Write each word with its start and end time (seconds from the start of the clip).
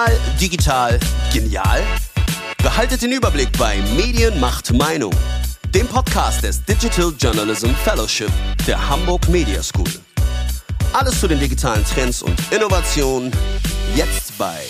Real, 0.00 0.18
digital, 0.40 0.98
genial? 1.32 1.82
Behaltet 2.62 3.02
den 3.02 3.12
Überblick 3.12 3.50
bei 3.58 3.76
Medien 3.96 4.38
macht 4.40 4.72
Meinung, 4.72 5.12
dem 5.74 5.86
Podcast 5.86 6.42
des 6.42 6.64
Digital 6.64 7.12
Journalism 7.18 7.70
Fellowship 7.84 8.30
der 8.66 8.88
Hamburg 8.88 9.28
Media 9.28 9.62
School. 9.62 9.90
Alles 10.94 11.20
zu 11.20 11.28
den 11.28 11.38
digitalen 11.38 11.84
Trends 11.84 12.22
und 12.22 12.40
Innovationen 12.50 13.30
jetzt 13.94 14.38
bei 14.38 14.60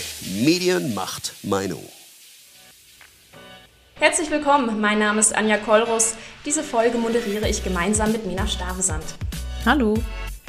Medien 0.43 0.95
macht 0.95 1.33
Meinung. 1.45 1.85
Herzlich 4.01 4.31
willkommen, 4.31 4.81
mein 4.81 4.99
Name 4.99 5.21
ist 5.21 5.35
Anja 5.37 5.59
Kollrus. 5.59 6.15
Diese 6.45 6.65
Folge 6.65 6.99
moderiere 6.99 7.49
ich 7.49 7.63
gemeinsam 7.63 8.11
mit 8.11 8.27
Mina 8.27 8.49
Stavesand. 8.49 9.05
Hallo. 9.65 9.95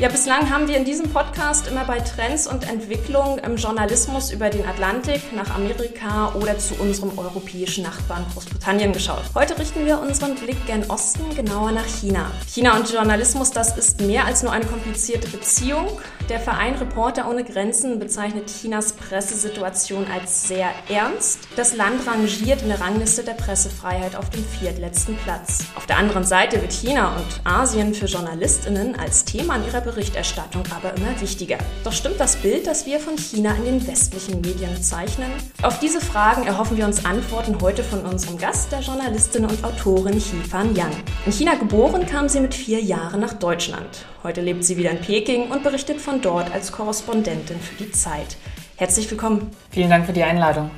Ja, 0.01 0.09
bislang 0.09 0.49
haben 0.49 0.67
wir 0.67 0.77
in 0.77 0.83
diesem 0.83 1.09
Podcast 1.09 1.67
immer 1.67 1.85
bei 1.85 1.99
Trends 1.99 2.47
und 2.47 2.67
Entwicklungen 2.67 3.37
im 3.37 3.55
Journalismus 3.55 4.31
über 4.31 4.49
den 4.49 4.65
Atlantik 4.65 5.31
nach 5.31 5.53
Amerika 5.53 6.33
oder 6.33 6.57
zu 6.57 6.73
unserem 6.79 7.19
europäischen 7.19 7.83
Nachbarn 7.83 8.25
Großbritannien 8.33 8.93
geschaut. 8.93 9.21
Heute 9.35 9.59
richten 9.59 9.85
wir 9.85 10.01
unseren 10.01 10.33
Blick 10.33 10.65
gen 10.65 10.89
Osten, 10.89 11.35
genauer 11.35 11.71
nach 11.71 11.85
China. 11.85 12.31
China 12.47 12.77
und 12.77 12.91
Journalismus, 12.91 13.51
das 13.51 13.77
ist 13.77 14.01
mehr 14.01 14.25
als 14.25 14.41
nur 14.41 14.51
eine 14.51 14.65
komplizierte 14.65 15.27
Beziehung. 15.27 15.85
Der 16.31 16.39
Verein 16.39 16.75
Reporter 16.75 17.29
ohne 17.29 17.43
Grenzen 17.43 17.99
bezeichnet 17.99 18.47
Chinas 18.47 18.93
Pressesituation 18.93 20.05
als 20.09 20.47
sehr 20.47 20.69
ernst. 20.87 21.39
Das 21.57 21.75
Land 21.75 22.07
rangiert 22.07 22.61
in 22.61 22.69
der 22.69 22.79
Rangliste 22.79 23.21
der 23.21 23.33
Pressefreiheit 23.33 24.15
auf 24.15 24.29
dem 24.29 24.45
viertletzten 24.45 25.17
Platz. 25.17 25.65
Auf 25.75 25.87
der 25.87 25.97
anderen 25.97 26.23
Seite 26.23 26.61
wird 26.61 26.71
China 26.71 27.17
und 27.17 27.41
Asien 27.43 27.93
für 27.93 28.05
Journalistinnen 28.05 28.97
als 28.97 29.25
Thema 29.25 29.57
in 29.57 29.65
ihrer 29.65 29.81
Berichterstattung 29.81 30.63
aber 30.73 30.95
immer 30.95 31.19
wichtiger. 31.19 31.57
Doch 31.83 31.91
stimmt 31.91 32.21
das 32.21 32.37
Bild, 32.37 32.65
das 32.65 32.85
wir 32.85 33.01
von 33.01 33.17
China 33.17 33.53
in 33.55 33.65
den 33.65 33.85
westlichen 33.85 34.39
Medien 34.39 34.81
zeichnen? 34.81 35.33
Auf 35.63 35.79
diese 35.79 35.99
Fragen 35.99 36.47
erhoffen 36.47 36.77
wir 36.77 36.85
uns 36.85 37.03
Antworten 37.03 37.59
heute 37.59 37.83
von 37.83 38.05
unserem 38.05 38.37
Gast, 38.37 38.71
der 38.71 38.79
Journalistin 38.79 39.43
und 39.43 39.61
Autorin 39.65 40.17
Xifan 40.17 40.77
Yang. 40.77 40.95
In 41.25 41.33
China 41.33 41.55
geboren 41.55 42.05
kam 42.05 42.29
sie 42.29 42.39
mit 42.39 42.55
vier 42.55 42.79
Jahren 42.79 43.19
nach 43.19 43.33
Deutschland. 43.33 44.05
Heute 44.23 44.41
lebt 44.41 44.63
sie 44.63 44.77
wieder 44.77 44.91
in 44.91 44.99
Peking 44.99 45.49
und 45.49 45.63
berichtet 45.63 45.99
von 45.99 46.21
dort 46.21 46.53
als 46.53 46.71
Korrespondentin 46.71 47.59
für 47.59 47.83
die 47.83 47.91
Zeit. 47.91 48.37
Herzlich 48.75 49.09
willkommen. 49.09 49.49
Vielen 49.71 49.89
Dank 49.89 50.05
für 50.05 50.13
die 50.13 50.23
Einladung. 50.23 50.69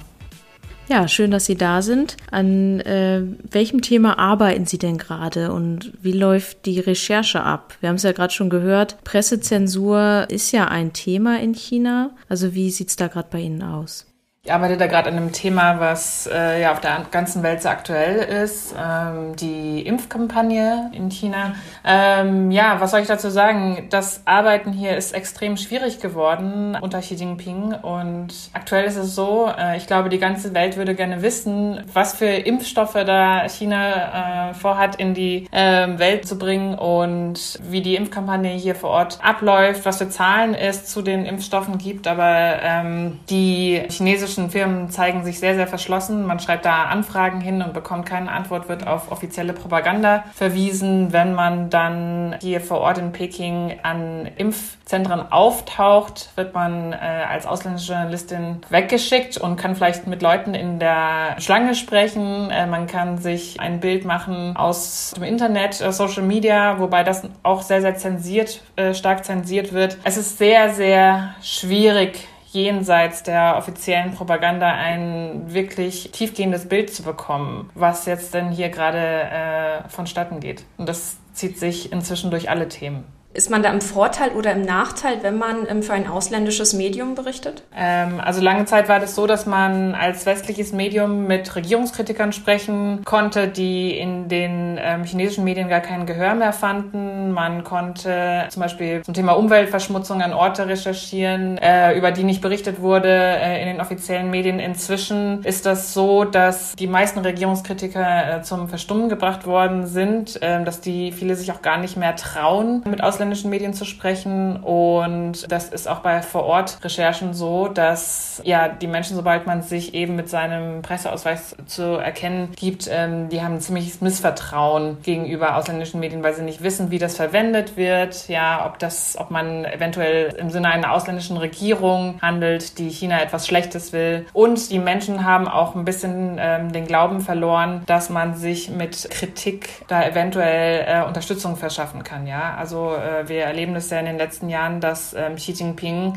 Ja, 0.88 1.08
schön, 1.08 1.32
dass 1.32 1.46
Sie 1.46 1.56
da 1.56 1.82
sind. 1.82 2.18
An 2.30 2.80
äh, 2.82 3.22
welchem 3.50 3.82
Thema 3.82 4.20
arbeiten 4.20 4.66
Sie 4.66 4.78
denn 4.78 4.98
gerade 4.98 5.52
und 5.52 5.94
wie 6.02 6.12
läuft 6.12 6.66
die 6.66 6.80
Recherche 6.80 7.42
ab? 7.42 7.76
Wir 7.80 7.90
haben 7.90 7.96
es 7.96 8.04
ja 8.04 8.12
gerade 8.12 8.34
schon 8.34 8.50
gehört, 8.50 9.04
Pressezensur 9.04 10.26
ist 10.30 10.52
ja 10.52 10.68
ein 10.68 10.94
Thema 10.94 11.40
in 11.40 11.54
China. 11.54 12.12
Also 12.28 12.54
wie 12.54 12.70
sieht 12.70 12.90
es 12.90 12.96
da 12.98 13.08
gerade 13.08 13.30
bei 13.32 13.40
Ihnen 13.40 13.64
aus? 13.64 14.12
Ich 14.46 14.52
arbeite 14.52 14.76
da 14.76 14.88
gerade 14.88 15.08
an 15.08 15.16
einem 15.16 15.32
Thema, 15.32 15.80
was 15.80 16.28
äh, 16.30 16.62
ja 16.62 16.74
auf 16.74 16.82
der 16.82 17.06
ganzen 17.12 17.44
Welt 17.44 17.62
sehr 17.62 17.72
aktuell 17.72 18.18
ist, 18.44 18.76
ähm, 18.78 19.38
die 19.38 19.84
Impfkampagne 19.84 20.92
in 20.94 21.10
China. 21.10 21.56
Ähm, 21.86 22.52
ja, 22.52 22.82
was 22.82 22.92
soll 22.92 23.00
ich 23.00 23.08
dazu 23.08 23.30
sagen? 23.30 23.88
Das 23.90 24.24
Arbeiten 24.26 24.74
hier 24.74 24.98
ist 24.98 25.14
extrem 25.14 25.56
schwierig 25.56 26.02
geworden 26.02 26.78
unter 26.82 27.00
Xi 27.00 27.14
Jinping 27.14 27.74
und 27.74 28.34
aktuell 28.52 28.84
ist 28.84 28.98
es 28.98 29.16
so, 29.16 29.50
äh, 29.58 29.78
ich 29.78 29.88
glaube, 29.88 30.10
die 30.10 30.20
ganze 30.20 30.54
Welt 30.54 30.76
würde 30.76 30.94
gerne 30.94 31.22
wissen, 31.22 31.82
was 31.94 32.14
für 32.14 32.26
Impfstoffe 32.26 33.02
da 33.06 33.48
China 33.48 34.50
äh, 34.50 34.54
vorhat, 34.56 34.98
in 34.98 35.14
die 35.14 35.48
äh, 35.52 35.98
Welt 35.98 36.28
zu 36.28 36.38
bringen 36.38 36.78
und 36.78 37.62
wie 37.64 37.82
die 37.82 37.96
Impfkampagne 37.96 38.50
hier 38.50 38.76
vor 38.76 38.90
Ort 38.90 39.20
abläuft, 39.24 39.86
was 39.86 40.00
für 40.00 40.10
Zahlen 40.10 40.54
es 40.54 40.88
zu 40.88 41.02
den 41.02 41.26
Impfstoffen 41.26 41.78
gibt. 41.78 42.08
Aber 42.08 42.60
ähm, 42.62 43.22
die 43.30 43.84
chinesische 43.88 44.33
chinesischen 44.34 44.50
Firmen 44.50 44.89
zeigen 44.89 45.23
sich 45.23 45.39
sehr, 45.39 45.56
sehr 45.56 45.67
verschlossen. 45.67 46.25
Man 46.25 46.40
schreibt 46.40 46.66
da 46.66 46.85
Anfragen 46.85 47.41
hin 47.41 47.62
und 47.62 47.74
bekommt 47.74 48.06
keine 48.06 48.31
Antwort, 48.31 48.69
wird 48.69 48.88
auf 48.88 49.12
offizielle 49.12 49.53
Propaganda 49.53 50.24
verwiesen. 50.34 51.13
Wenn 51.13 51.34
man 51.34 51.69
dann 51.69 52.35
hier 52.41 52.62
vor 52.62 52.80
Ort 52.80 52.97
in 52.97 53.12
Peking 53.12 53.80
an 53.84 54.30
Impfzentren 54.38 55.31
auftaucht, 55.31 56.30
wird 56.35 56.53
man 56.53 56.94
äh, 56.94 56.96
als 56.96 57.46
ausländische 57.46 57.94
Journalistin 57.94 58.62
weggeschickt 58.69 59.38
und 59.38 59.58
kann 59.58 59.75
vielleicht 59.75 60.08
mit 60.08 60.22
Leuten 60.22 60.53
in 60.53 60.79
der 60.79 61.35
Schlange 61.40 61.75
sprechen. 61.75 62.50
Äh, 62.50 62.68
man 62.68 62.88
kann 62.88 63.18
sich 63.18 63.59
ein 63.59 63.79
Bild 63.79 64.06
machen 64.06 64.56
aus 64.56 65.13
dem 65.16 65.24
Internet, 65.24 65.81
äh, 65.81 65.91
Social 65.91 66.24
Media, 66.24 66.79
wobei 66.79 67.03
das 67.03 67.24
auch 67.44 67.62
sehr, 67.62 67.81
sehr 67.81 67.96
zensiert, 67.96 68.62
äh, 68.75 68.94
stark 68.94 69.25
zensiert 69.25 69.74
wird. 69.74 69.97
Es 70.03 70.18
ist 70.18 70.38
sehr, 70.38 70.74
sehr 70.74 71.35
schwierig, 71.41 72.28
jenseits 72.53 73.24
der 73.24 73.56
offiziellen 73.58 74.14
Propaganda 74.14 74.72
ein 74.72 75.53
wirklich 75.53 76.12
tiefgehendes 76.12 76.69
Bild 76.69 76.94
zu 76.94 77.03
bekommen, 77.03 77.69
was 77.74 78.06
jetzt 78.06 78.34
denn 78.34 78.52
hier 78.52 78.69
gerade 78.69 78.97
äh, 78.97 79.90
vonstatten 79.90 80.40
geht. 80.40 80.64
Und 80.78 80.88
das 80.88 81.18
zieht 81.34 81.58
sich 81.58 81.91
inzwischen 81.91 82.31
durch 82.31 82.50
alle 82.50 82.68
Themen. 82.68 83.06
Ist 83.36 83.50
man 83.50 83.64
da 83.64 83.72
im 83.72 83.82
Vorteil 83.82 84.30
oder 84.32 84.52
im 84.52 84.62
Nachteil, 84.62 85.18
wenn 85.24 85.40
man 85.40 85.68
ähm, 85.68 85.82
für 85.82 85.94
ein 85.94 86.08
ausländisches 86.08 86.74
Medium 86.74 87.16
berichtet? 87.16 87.64
Ähm, 87.76 88.22
also 88.24 88.42
lange 88.42 88.66
Zeit 88.66 88.90
war 88.90 89.00
das 89.00 89.16
so, 89.16 89.26
dass 89.26 89.48
man 89.48 89.96
als 89.96 90.28
westliches 90.28 90.72
Medium 90.72 91.26
mit 91.26 91.56
Regierungskritikern 91.56 92.32
sprechen 92.32 93.02
konnte, 93.06 93.48
die 93.48 93.98
in 93.98 94.28
den 94.28 94.80
ähm, 94.80 95.04
chinesischen 95.04 95.44
Medien 95.46 95.68
gar 95.68 95.80
kein 95.80 96.06
Gehör 96.06 96.36
mehr 96.36 96.54
fanden. 96.54 97.32
Man 97.32 97.64
konnte 97.64 98.46
zum 98.50 98.62
Beispiel 98.62 99.02
zum 99.02 99.16
Thema 99.16 99.32
Umweltverschmutzung 99.32 100.22
an 100.22 100.34
Orte 100.34 100.68
recherchieren, 100.68 101.58
äh, 101.58 101.98
über 101.98 102.12
die 102.12 102.24
nicht 102.24 102.42
berichtet 102.42 102.82
wurde 102.82 103.10
äh, 103.10 103.62
in 103.62 103.68
den 103.68 103.82
offiziellen 103.82 104.30
Medien. 104.30 104.60
Inzwischen 104.60 105.44
ist 105.44 105.66
das 105.66 105.96
so, 105.96 106.24
dass 106.24 106.76
die 106.76 106.88
meisten 106.88 107.20
Regierungskritiker 107.20 108.38
äh, 108.38 108.42
zum 108.44 108.70
Verstummen 108.70 109.10
gebracht 109.10 109.48
worden 109.48 109.88
sind, 109.88 110.40
äh, 110.44 110.64
dass 110.64 110.82
die 110.82 111.12
viele 111.12 111.36
sich 111.36 111.52
auch 111.52 111.64
gar 111.64 111.80
nicht 111.80 111.98
mehr 111.98 112.16
trauen, 112.16 112.84
mit 112.88 113.02
Ausländern 113.02 113.22
ausländischen 113.23 113.50
Medien 113.50 113.73
zu 113.73 113.85
sprechen. 113.85 114.57
Und 114.57 115.50
das 115.50 115.69
ist 115.69 115.88
auch 115.88 116.00
bei 116.00 116.22
Vor-Ort-Recherchen 116.22 117.34
so, 117.34 117.69
dass 117.69 118.41
ja 118.44 118.67
die 118.67 118.88
Menschen, 118.88 119.16
sobald 119.16 119.47
man 119.47 119.61
sich 119.61 119.94
eben 119.94 120.17
mit 120.17 120.29
seinem 120.29 120.81
Presseausweis 120.81 121.56
zu 121.66 121.84
erkennen 121.84 122.50
gibt, 122.57 122.89
ähm, 122.91 123.29
die 123.29 123.41
haben 123.41 123.56
ein 123.56 123.61
ziemliches 123.61 124.01
Missvertrauen 124.01 124.97
gegenüber 125.03 125.56
ausländischen 125.56 126.01
Medien, 126.01 126.22
weil 126.22 126.34
sie 126.34 126.41
nicht 126.41 126.63
wissen, 126.63 126.91
wie 126.91 127.00
das 127.00 127.16
verwendet 127.16 127.78
wird, 127.78 128.28
ja, 128.28 128.66
ob 128.66 128.78
das, 128.79 129.17
ob 129.17 129.31
man 129.31 129.63
eventuell 129.63 130.35
im 130.38 130.50
Sinne 130.50 130.67
einer 130.67 130.91
ausländischen 130.91 131.38
Regierung 131.38 132.19
handelt, 132.22 132.78
die 132.78 132.90
China 132.90 133.22
etwas 133.22 133.47
Schlechtes 133.47 133.94
will. 133.94 134.25
Und 134.34 134.69
die 134.69 134.79
Menschen 134.79 135.23
haben 135.23 135.47
auch 135.47 135.75
ein 135.75 135.85
bisschen 135.85 136.38
ähm, 136.40 136.73
den 136.73 136.88
Glauben 136.88 137.22
verloren, 137.22 137.84
dass 137.85 138.09
man 138.09 138.35
sich 138.35 138.69
mit 138.69 139.09
Kritik 139.09 139.69
da 139.88 140.05
eventuell 140.05 140.85
äh, 140.88 141.07
Unterstützung 141.07 141.55
verschaffen 141.55 142.03
kann, 142.03 142.28
ja. 142.28 142.55
Also 142.57 142.95
äh, 142.95 143.12
äh, 143.19 143.29
wir 143.29 143.44
erleben 143.44 143.74
das 143.74 143.90
ja 143.90 144.00
in 144.00 144.06
den 144.06 144.18
letzten 144.18 144.50
Jahren, 144.50 144.81
dass 144.81 145.13
ähm, 145.13 145.35
Xi 145.35 145.51
Jinping 145.51 146.13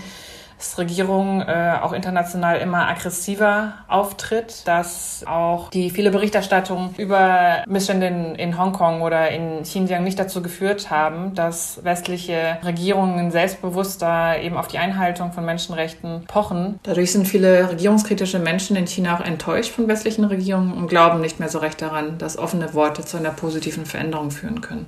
dass 0.58 0.78
Regierung 0.78 1.42
äh, 1.42 1.74
auch 1.82 1.92
international 1.92 2.58
immer 2.58 2.88
aggressiver 2.88 3.74
auftritt, 3.88 4.66
dass 4.66 5.24
auch 5.26 5.70
die 5.70 5.90
viele 5.90 6.10
Berichterstattung 6.10 6.94
über 6.96 7.62
Missstände 7.66 8.06
in, 8.06 8.34
in 8.36 8.58
Hongkong 8.58 9.02
oder 9.02 9.30
in 9.30 9.62
Xinjiang 9.62 10.02
nicht 10.02 10.18
dazu 10.18 10.42
geführt 10.42 10.90
haben, 10.90 11.34
dass 11.34 11.84
westliche 11.84 12.58
Regierungen 12.64 13.30
selbstbewusster 13.30 14.40
eben 14.40 14.56
auf 14.56 14.68
die 14.68 14.78
Einhaltung 14.78 15.32
von 15.32 15.44
Menschenrechten 15.44 16.24
pochen. 16.26 16.80
Dadurch 16.82 17.12
sind 17.12 17.28
viele 17.28 17.70
regierungskritische 17.70 18.38
Menschen 18.38 18.76
in 18.76 18.86
China 18.86 19.16
auch 19.16 19.24
enttäuscht 19.24 19.72
von 19.72 19.88
westlichen 19.88 20.24
Regierungen 20.24 20.72
und 20.72 20.88
glauben 20.88 21.20
nicht 21.20 21.38
mehr 21.38 21.48
so 21.48 21.58
recht 21.58 21.82
daran, 21.82 22.18
dass 22.18 22.38
offene 22.38 22.72
Worte 22.72 23.04
zu 23.04 23.18
einer 23.18 23.30
positiven 23.30 23.84
Veränderung 23.84 24.30
führen 24.30 24.60
können. 24.62 24.86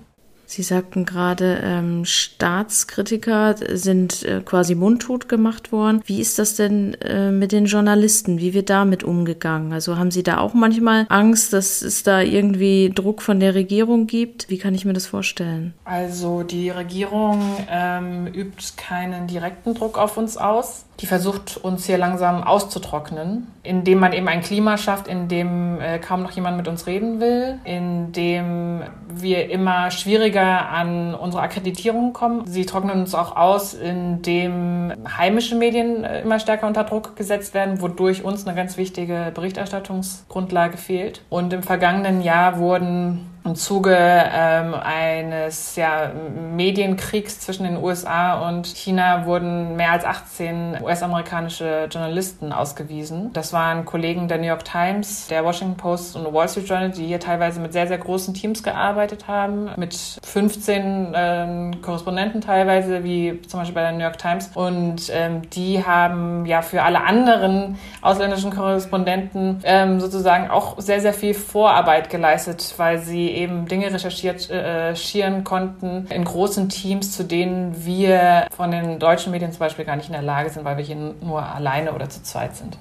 Sie 0.51 0.63
sagten 0.63 1.05
gerade, 1.05 1.61
ähm, 1.63 2.07
Staatskritiker 2.07 3.55
sind 3.75 4.23
äh, 4.25 4.41
quasi 4.41 4.75
mundtot 4.75 5.29
gemacht 5.29 5.73
worden. 5.73 6.01
Wie 6.07 6.23
ist 6.23 6.39
das 6.39 6.57
denn 6.57 6.95
äh, 7.03 7.31
mit 7.31 7.53
den 7.53 7.67
Journalisten? 7.67 8.39
Wie 8.39 8.55
wird 8.55 8.71
damit 8.71 9.05
umgegangen? 9.05 9.75
Also 9.75 9.99
haben 9.99 10.11
Sie 10.11 10.23
da 10.23 10.39
auch 10.39 10.55
manchmal 10.55 11.05
Angst, 11.11 11.53
dass 11.53 11.83
es 11.83 12.03
da 12.03 12.23
irgendwie 12.23 12.91
Druck 12.95 13.21
von 13.21 13.41
der 13.41 13.55
Regierung 13.55 14.07
gibt? 14.07 14.49
Wie 14.49 14.57
kann 14.57 14.75
ich 14.75 14.87
mir 14.87 14.95
das 14.95 15.07
vorstellen? 15.07 15.75
Also 15.85 16.43
die 16.43 16.71
Regierung 16.71 17.43
ähm, 17.71 18.27
übt 18.29 18.73
keinen 18.79 19.27
direkten 19.27 19.75
Druck 19.75 19.99
auf 19.99 20.17
uns 20.17 20.39
aus 20.39 20.87
die 21.01 21.07
versucht 21.07 21.57
uns 21.59 21.87
hier 21.87 21.97
langsam 21.97 22.43
auszutrocknen, 22.43 23.47
indem 23.63 24.01
man 24.01 24.13
eben 24.13 24.27
ein 24.27 24.43
Klima 24.43 24.77
schafft, 24.77 25.07
in 25.07 25.29
dem 25.29 25.81
äh, 25.81 25.99
kaum 25.99 26.23
noch 26.23 26.33
jemand 26.33 26.57
mit 26.57 26.67
uns 26.67 26.87
reden 26.87 27.21
will, 27.21 27.61
in 27.65 28.11
dem 28.13 28.83
wir 29.09 29.49
immer 29.51 29.93
schwieriger 29.93 30.38
an 30.43 31.15
unsere 31.15 31.43
Akkreditierung 31.43 32.13
kommen. 32.13 32.47
Sie 32.47 32.67
trocknen 32.67 33.01
uns 33.01 33.15
auch 33.15 33.37
aus, 33.37 33.75
indem 33.75 34.93
heimische 35.17 35.55
Medien 35.55 36.05
äh, 36.05 36.23
immer 36.23 36.39
stärker 36.39 36.67
unter 36.67 36.85
Druck 36.85 37.17
gesetzt 37.17 37.55
werden, 37.55 37.81
wodurch 37.81 38.25
uns 38.25 38.47
eine 38.47 38.57
ganz 38.57 38.77
wichtige 38.77 39.33
Berichterstattungsgrundlage 39.35 40.77
fehlt. 40.77 41.23
Und 41.29 41.53
im 41.53 41.63
vergangenen 41.63 42.23
Jahr 42.23 42.59
wurden 42.59 43.29
im 43.45 43.55
Zuge 43.55 43.97
ähm, 43.97 44.75
eines 44.75 45.77
ja, 45.77 46.13
Medienkriegs 46.55 47.41
zwischen 47.41 47.65
den 47.65 47.77
USA 47.83 48.49
und 48.49 48.67
China 48.67 49.27
wurden 49.27 49.77
mehr 49.77 49.93
als 49.93 50.05
18 50.05 50.79
US-amerikanische 50.83 51.89
Journalisten 51.91 52.53
ausgewiesen. 52.53 53.31
Das 53.33 53.53
waren 53.53 53.85
Kollegen 53.85 54.29
der 54.29 54.39
New 54.39 54.47
York 54.47 54.65
Times, 54.65 55.29
der 55.29 55.45
Washington 55.45 55.77
Post 55.77 56.17
und 56.17 56.33
Wall 56.33 56.49
Street 56.49 56.69
Journal, 56.69 56.91
die 56.91 57.07
hier 57.07 57.21
teilweise 57.21 57.61
mit 57.61 57.73
sehr, 57.73 57.87
sehr 57.87 57.99
großen 57.99 58.35
Teams 58.35 58.63
gearbeitet 58.63 59.29
haben, 59.29 59.71
mit 59.77 59.95
15 60.23 61.15
äh, 61.15 61.71
Korrespondenten 61.81 62.41
teilweise, 62.41 63.05
wie 63.05 63.41
zum 63.47 63.61
Beispiel 63.61 63.75
bei 63.75 63.83
der 63.83 63.93
New 63.93 64.03
York 64.03 64.19
Times. 64.19 64.51
Und 64.55 65.11
ähm, 65.13 65.49
die 65.51 65.85
haben 65.85 66.45
ja 66.47 66.63
für 66.63 66.83
alle 66.83 67.03
anderen 67.03 67.79
ausländischen 68.03 68.51
Korrespondenten 68.51 69.61
ähm, 69.65 70.01
sozusagen 70.01 70.51
auch 70.51 70.79
sehr, 70.81 71.01
sehr 71.01 71.15
viel 71.15 71.35
Vorarbeit 71.35 72.11
geleistet, 72.11 72.75
weil 72.77 72.99
sie 72.99 73.38
eben 73.39 73.67
Dinge 73.67 73.87
äh, 73.87 73.91
recherchieren 73.91 75.45
konnten 75.45 76.07
in 76.11 76.25
großen 76.25 76.69
Teams, 76.69 77.13
zu 77.13 77.25
denen 77.25 77.85
wir 77.85 78.47
von 78.55 78.71
den 78.71 78.99
deutschen 78.99 79.33
Medien 79.33 79.53
zum 79.53 79.61
Beispiel 79.61 79.85
gar 79.85 79.97
nicht 79.97 80.09
in 80.09 80.13
der 80.13 80.23
Lage 80.23 80.51
sind, 80.51 80.65
weil 80.65 80.77
wir 80.77 80.85
hier 80.85 80.97
nur 80.97 81.43
alleine 81.43 81.93
oder 81.93 82.09
zu 82.09 82.23
zweit 82.23 82.57
sind. 82.57 82.79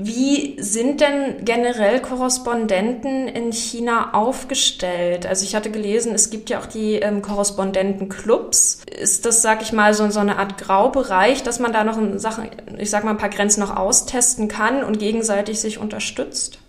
Wie 0.00 0.54
sind 0.62 1.00
denn 1.00 1.44
generell 1.44 2.00
Korrespondenten 2.00 3.26
in 3.26 3.52
China 3.52 4.14
aufgestellt? 4.14 5.26
Also 5.26 5.44
ich 5.44 5.56
hatte 5.56 5.72
gelesen, 5.72 6.14
es 6.14 6.30
gibt 6.30 6.50
ja 6.50 6.60
auch 6.60 6.66
die 6.66 6.94
ähm, 6.94 7.20
Korrespondentenclubs. 7.20 8.82
Ist 8.96 9.26
das, 9.26 9.42
sag 9.42 9.60
ich 9.60 9.72
mal, 9.72 9.94
so, 9.94 10.08
so 10.10 10.20
eine 10.20 10.38
Art 10.38 10.56
Graubereich, 10.56 11.42
dass 11.42 11.58
man 11.58 11.72
da 11.72 11.82
noch 11.82 11.98
Sachen, 12.20 12.48
ich 12.78 12.90
sag 12.90 13.02
mal, 13.02 13.10
ein 13.10 13.18
paar 13.18 13.28
Grenzen 13.28 13.58
noch 13.58 13.74
austesten 13.74 14.46
kann 14.46 14.84
und 14.84 15.00
gegenseitig 15.00 15.58
sich 15.58 15.78
unterstützt? 15.78 16.60